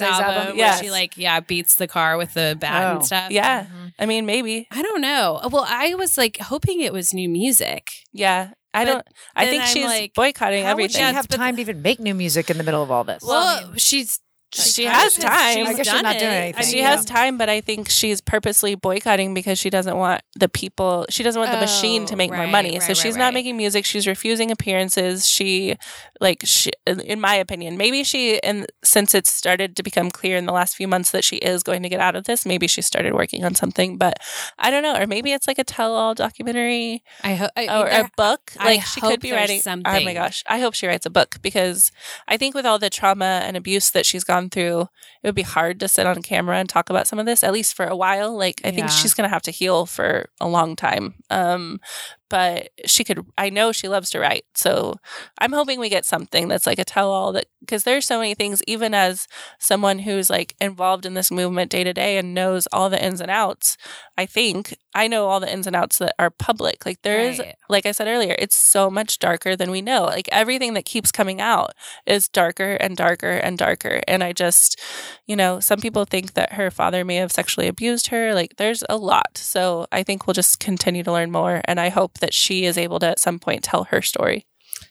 [0.02, 0.56] album, album?
[0.58, 2.96] where she like, yeah, beats the car with the bat Oh.
[2.96, 3.30] and stuff.
[3.30, 3.66] yeah.
[3.88, 4.02] Mm-hmm.
[4.02, 5.40] I mean, maybe, I don't know.
[5.50, 7.90] Well, I was like hoping it was new music.
[8.12, 8.50] yeah.
[8.74, 9.06] I But don't.
[9.34, 10.98] I then think I'm she's like, boycotting How would everything.
[10.98, 13.02] she Yeah, have but- time to even make new music in the middle of all
[13.02, 13.22] this?
[13.26, 14.20] Well, she's
[14.50, 15.56] She has time.
[15.58, 16.20] she's I guess she's not it.
[16.20, 16.64] doing I anything.
[16.66, 16.90] She Yeah.
[16.90, 21.04] has time, but I think she's purposely boycotting because she doesn't want the people.
[21.10, 22.80] She doesn't want the machine to Oh, make more right, money.
[22.80, 23.34] so right, she's right, not right.
[23.34, 23.84] making music.
[23.84, 25.28] She's refusing appearances.
[25.28, 25.76] She,
[26.20, 30.46] like, she, in my opinion, maybe she, and since it's started to become clear in
[30.46, 32.80] the last few months that she is going to get out of this, maybe she
[32.80, 33.98] started working on something.
[33.98, 34.18] But
[34.58, 37.50] I don't know, or maybe it's like a tell-all documentary I hope.
[37.56, 38.52] or a book.
[38.58, 39.82] I Like she could be there's writing.
[39.84, 41.92] Oh my gosh, I hope she writes a book because
[42.26, 44.82] I think with all the trauma and abuse that she's gone through,
[45.22, 47.52] it would be hard to sit on camera and talk about some of this at
[47.52, 48.36] least for a while.
[48.36, 51.14] Like I think she's gonna have to heal for a long time.
[51.30, 51.80] Um,
[52.28, 53.24] but she could.
[53.36, 54.94] I know she loves to write, so
[55.38, 58.62] I'm hoping we get something that's like a tell-all that because there's so many things.
[58.66, 59.26] Even as
[59.58, 63.20] someone who's like involved in this movement day to day and knows all the ins
[63.20, 63.76] and outs,
[64.16, 66.84] I think I know all the ins and outs that are public.
[66.84, 67.54] Like there is Right.
[67.68, 70.04] like I said earlier, it's so much darker than we know.
[70.04, 71.72] Like everything that keeps coming out
[72.06, 74.00] is darker and darker and darker.
[74.08, 74.80] And I just,
[75.26, 78.34] you know, some people think that her father may have sexually abused her.
[78.34, 79.38] Like there's a lot.
[79.38, 81.60] So I think we'll just continue to learn more.
[81.66, 84.46] And I hope that she is able to at some point tell her story.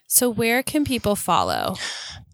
[0.07, 1.75] So where can people follow?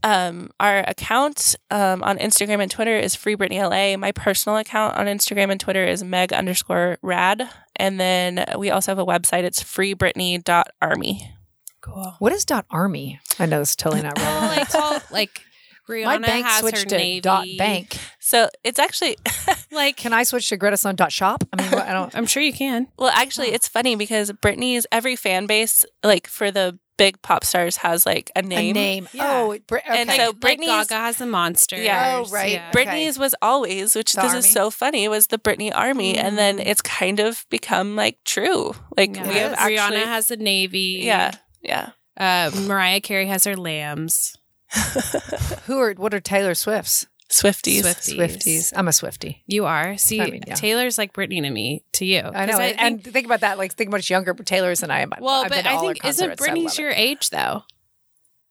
[0.04, 3.98] Um, our account um, on Instagram and Twitter is Free Britney LA.
[3.98, 7.50] My personal account on Instagram and Twitter is Meg underscore rad.
[7.76, 9.44] And then we also have a website.
[9.44, 11.32] It's freebritney.army.
[11.82, 12.16] Cool.
[12.20, 13.20] what is dot army?
[13.40, 14.74] I know it's totally not Well, relevant.
[14.74, 15.42] like all like
[15.90, 17.22] Rihanna My bank has switched her to navy.
[17.22, 17.98] dot bank.
[18.20, 19.18] So it's actually,
[19.72, 21.44] Like, Can I switch to Greta Stone dot shop?
[21.52, 22.16] I mean, what- I don't.
[22.18, 22.88] I'm sure you can.
[22.98, 27.78] well, actually, it's funny because Britney's every fan base, like for the big pop stars,
[27.78, 28.70] has like a name.
[28.78, 29.10] A name.
[29.14, 29.32] Yeah.
[29.42, 29.88] Oh, Br- okay.
[30.02, 31.76] And so Like Britney's- Gaga has the monster.
[31.82, 32.22] Yeah.
[32.24, 32.52] Oh, right.
[32.54, 32.72] Yeah.
[32.72, 34.40] Brit- Britney's was always, which The this Army.
[34.40, 38.74] is so funny, was the Britney Army, and then it's kind of become like true.
[38.96, 39.28] Like Yeah.
[39.28, 41.02] we have actually, Rihanna has the navy.
[41.04, 41.32] yeah,
[41.62, 41.90] yeah.
[42.16, 44.38] Uh, Mariah Carey has her lambs.
[45.66, 47.08] Who are what are Taylor Swift's?
[47.30, 47.82] Swifties.
[47.82, 48.16] Swifties.
[48.16, 48.74] Swifties.
[48.76, 49.44] I'm a Swifty.
[49.48, 49.98] You are.
[49.98, 50.54] See, I mean, yeah.
[50.54, 52.20] Taylor's like Britney to me, to you.
[52.20, 52.52] I know.
[52.54, 53.58] 'Cause and, and think about that.
[53.58, 55.12] Like think much younger Taylor's than I am.
[55.20, 56.42] well, I've but to I all think isn't concerts.
[56.48, 57.64] I Britney's love your age though?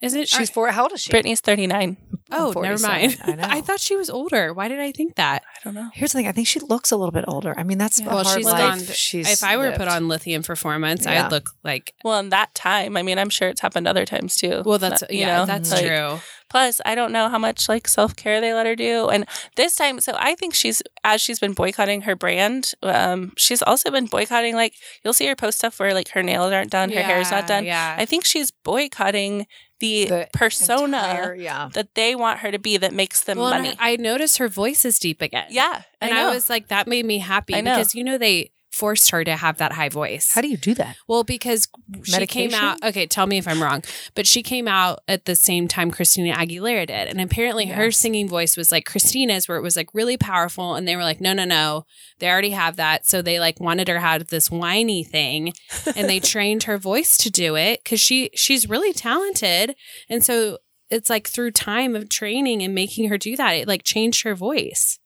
[0.02, 0.70] Isn't She's four.
[0.72, 1.12] How old is she?
[1.12, 1.96] Britney's 39.
[2.34, 3.18] Oh, never mind.
[3.24, 3.60] I know.
[3.62, 4.52] thought she was older.
[4.52, 5.42] Why did I think that?
[5.44, 5.90] I don't know.
[5.92, 6.26] Here's the thing.
[6.26, 7.54] I think she looks a little bit older.
[7.56, 8.58] I mean, that's a Well, hard she's life.
[8.58, 11.26] gone- She's if I were put on lithium for four months, Yeah.
[11.26, 11.94] I'd look like.
[12.04, 14.62] Well, in that time, I mean, I'm sure it's happened other times too.
[14.64, 16.18] Well, that's Not- you yeah, know, that's like- true.
[16.48, 19.08] Plus, I don't know how much like self care they let her do.
[19.08, 19.24] And
[19.56, 23.90] this time, so I think she's as she's been boycotting her brand, um, she's also
[23.90, 27.00] been boycotting like you'll see her post stuff where like her nails aren't done, her
[27.02, 27.64] hair's not done.
[27.64, 29.46] Yeah, I think she's boycotting
[29.82, 31.68] the, The persona Entire- yeah.
[31.74, 33.74] that they want her to be that makes them well, money.
[33.78, 35.48] I, I noticed her voice is deep again.
[35.50, 39.10] yeah, and I, I, was like, that made me happy because you know they forced
[39.10, 40.32] her to have that high voice.
[40.32, 40.96] How do you do that?
[41.06, 41.68] Well, because
[42.04, 42.82] she came out.
[42.82, 43.82] Okay, tell me if I'm wrong,
[44.14, 48.28] but she came out at the same time Christina Aguilera did, and apparently her singing
[48.28, 51.32] voice was like Christina's, where it was like really powerful, and they were like, no,
[51.32, 51.84] no, no,
[52.18, 55.52] they already have that, so they like wanted her to have this whiny thing,
[55.94, 59.74] and they trained her voice to do it because she she's really talented,
[60.08, 60.58] and so
[60.90, 64.34] it's like through time of training and making her do that, it like changed her
[64.34, 64.98] voice.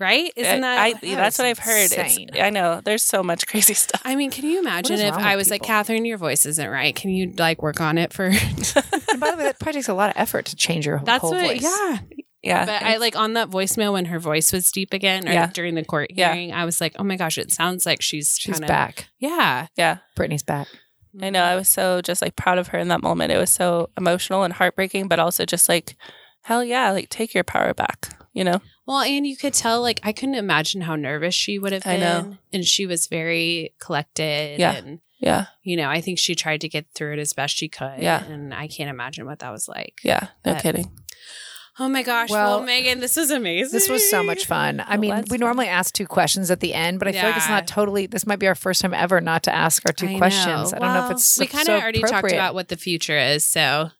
[0.00, 0.32] Right?
[0.34, 0.78] Isn't eh, that?
[0.80, 1.90] I, that that's what I've heard.
[1.92, 2.18] It's.
[2.40, 2.80] I know.
[2.82, 4.00] There's so much crazy stuff.
[4.04, 5.74] I mean, can you imagine if I with was like, people?
[5.74, 6.96] Katherine, your voice isn't right.
[6.96, 8.32] Can you like work on it for?
[9.12, 11.20] And by the way, that probably takes a lot of effort to change your That's
[11.20, 11.44] whole what.
[11.46, 11.62] voice.
[11.62, 11.98] Yeah.
[12.42, 15.50] Yeah, But I like on that voicemail when her voice was deep again, or Yeah.
[15.52, 16.32] during the court Yeah.
[16.32, 19.08] hearing, I was like, oh my gosh, it sounds like she's She's kinda- back.
[19.18, 19.66] Yeah.
[19.76, 19.98] yeah.
[20.16, 20.68] Britney's back.
[21.20, 21.42] I know.
[21.42, 23.30] I was so just like proud of her in that moment.
[23.32, 25.96] It was so emotional and heartbreaking, but also just like,
[26.42, 28.16] hell yeah, like take your power back.
[28.32, 28.60] You know?
[28.90, 31.96] Well, and you could tell, like, I couldn't imagine how nervous she would have I
[31.96, 32.00] been.
[32.00, 32.36] know.
[32.52, 34.58] And she was very collected.
[34.58, 34.74] Yeah.
[34.74, 37.68] And, Yeah, you know, I think she tried to get through it as best she
[37.68, 37.98] could.
[38.00, 38.24] Yeah.
[38.24, 40.00] And I can't imagine what that was like.
[40.02, 40.28] yeah.
[40.44, 40.90] No But- kidding.
[41.78, 42.28] Oh my gosh.
[42.30, 43.72] Well, Well, Megan, this was amazing.
[43.72, 44.82] This was so much fun.
[44.86, 45.44] I mean, that's we fun.
[45.46, 48.06] normally ask two questions at the end, but I feel like it's not totally.
[48.06, 50.18] This might be our first time ever not to ask our two I know.
[50.18, 50.74] questions.
[50.74, 52.76] I don't know if it's we so- kind so of already talked about what the
[52.76, 53.44] future is.
[53.46, 53.90] So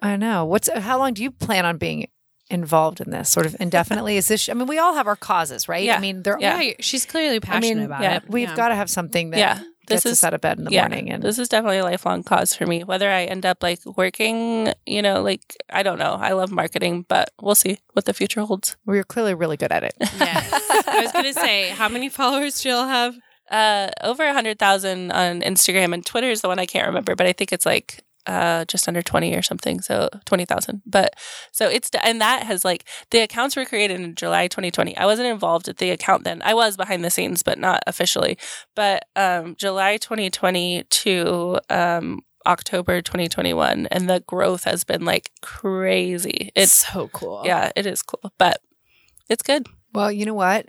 [0.00, 0.46] I know.
[0.46, 2.06] What's how long do you plan on being
[2.52, 4.16] involved in this sort of indefinitely?
[4.16, 4.48] Is this?
[4.48, 5.82] I mean, we all have our causes, right?
[5.84, 5.96] Yeah.
[5.96, 6.60] I mean, they're Yeah.
[6.60, 8.24] Yeah, she's clearly passionate mean, about yeah, it.
[8.28, 8.56] we've Yeah.
[8.56, 9.54] got to have something that Yeah.
[9.86, 11.10] gets This us is out of bed in the yeah, morning.
[11.10, 12.84] And this is definitely a lifelong cause for me.
[12.84, 16.14] Whether I end up like working, you know, like I don't know.
[16.20, 18.76] I love marketing, but we'll see what the future holds.
[18.86, 19.94] we're clearly really good at it.
[20.18, 20.52] Yes.
[20.86, 23.14] I was going to say, how many followers do y'all have?
[23.50, 27.14] Uh, over a hundred thousand on Instagram and Twitter is the one I can't remember,
[27.14, 31.14] but I think it's like uh just under 20 or something so 20,000 but
[31.50, 35.28] so it's and that has like the accounts were created in July 2020 I wasn't
[35.28, 36.40] involved at the account then.
[36.44, 38.38] I was behind the scenes but not officially.
[38.76, 46.50] But um July 2020 to um October 2021 and the growth has been like crazy.
[46.54, 47.42] It's so cool.
[47.44, 48.60] yeah it is cool but
[49.28, 49.66] it's good.
[49.94, 50.66] Well, you know what?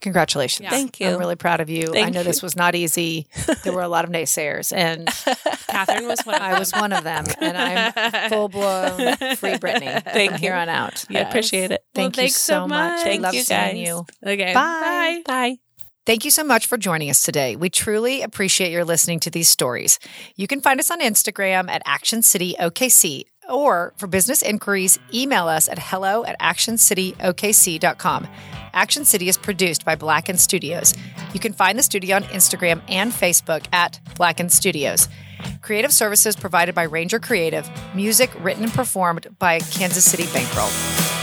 [0.00, 0.64] Congratulations.
[0.64, 0.70] Yeah.
[0.70, 1.08] Thank you.
[1.08, 1.88] I'm really proud of you.
[1.90, 3.26] I Thank know this was not easy.
[3.64, 5.06] There were a lot of naysayers, and
[5.68, 7.24] Katherine was one of I was one of them.
[7.40, 10.60] And I'm full blown free Britney Thank from here you.
[10.60, 11.04] on out.
[11.10, 12.68] I appreciate it Thank you thanks so much.
[12.68, 13.00] much.
[13.00, 14.06] I Thank love you, seeing you.
[14.24, 14.54] Okay.
[14.54, 15.22] Bye.
[15.26, 15.56] bye
[16.06, 17.54] Thank you so much for joining us today.
[17.54, 19.98] We truly appreciate your listening to these stories.
[20.36, 25.48] You can find us on Instagram at Action City OKC, or for business inquiries, email
[25.48, 28.28] us at hello at actioncityokc.com.
[28.78, 30.94] Action City is produced by Blacken Studios.
[31.34, 35.08] You can find the studio on Instagram and Facebook at Blacken Studios.
[35.62, 37.68] Creative services provided by Ranger Creative.
[37.92, 41.17] Music written and performed by Kansas City Bankroll.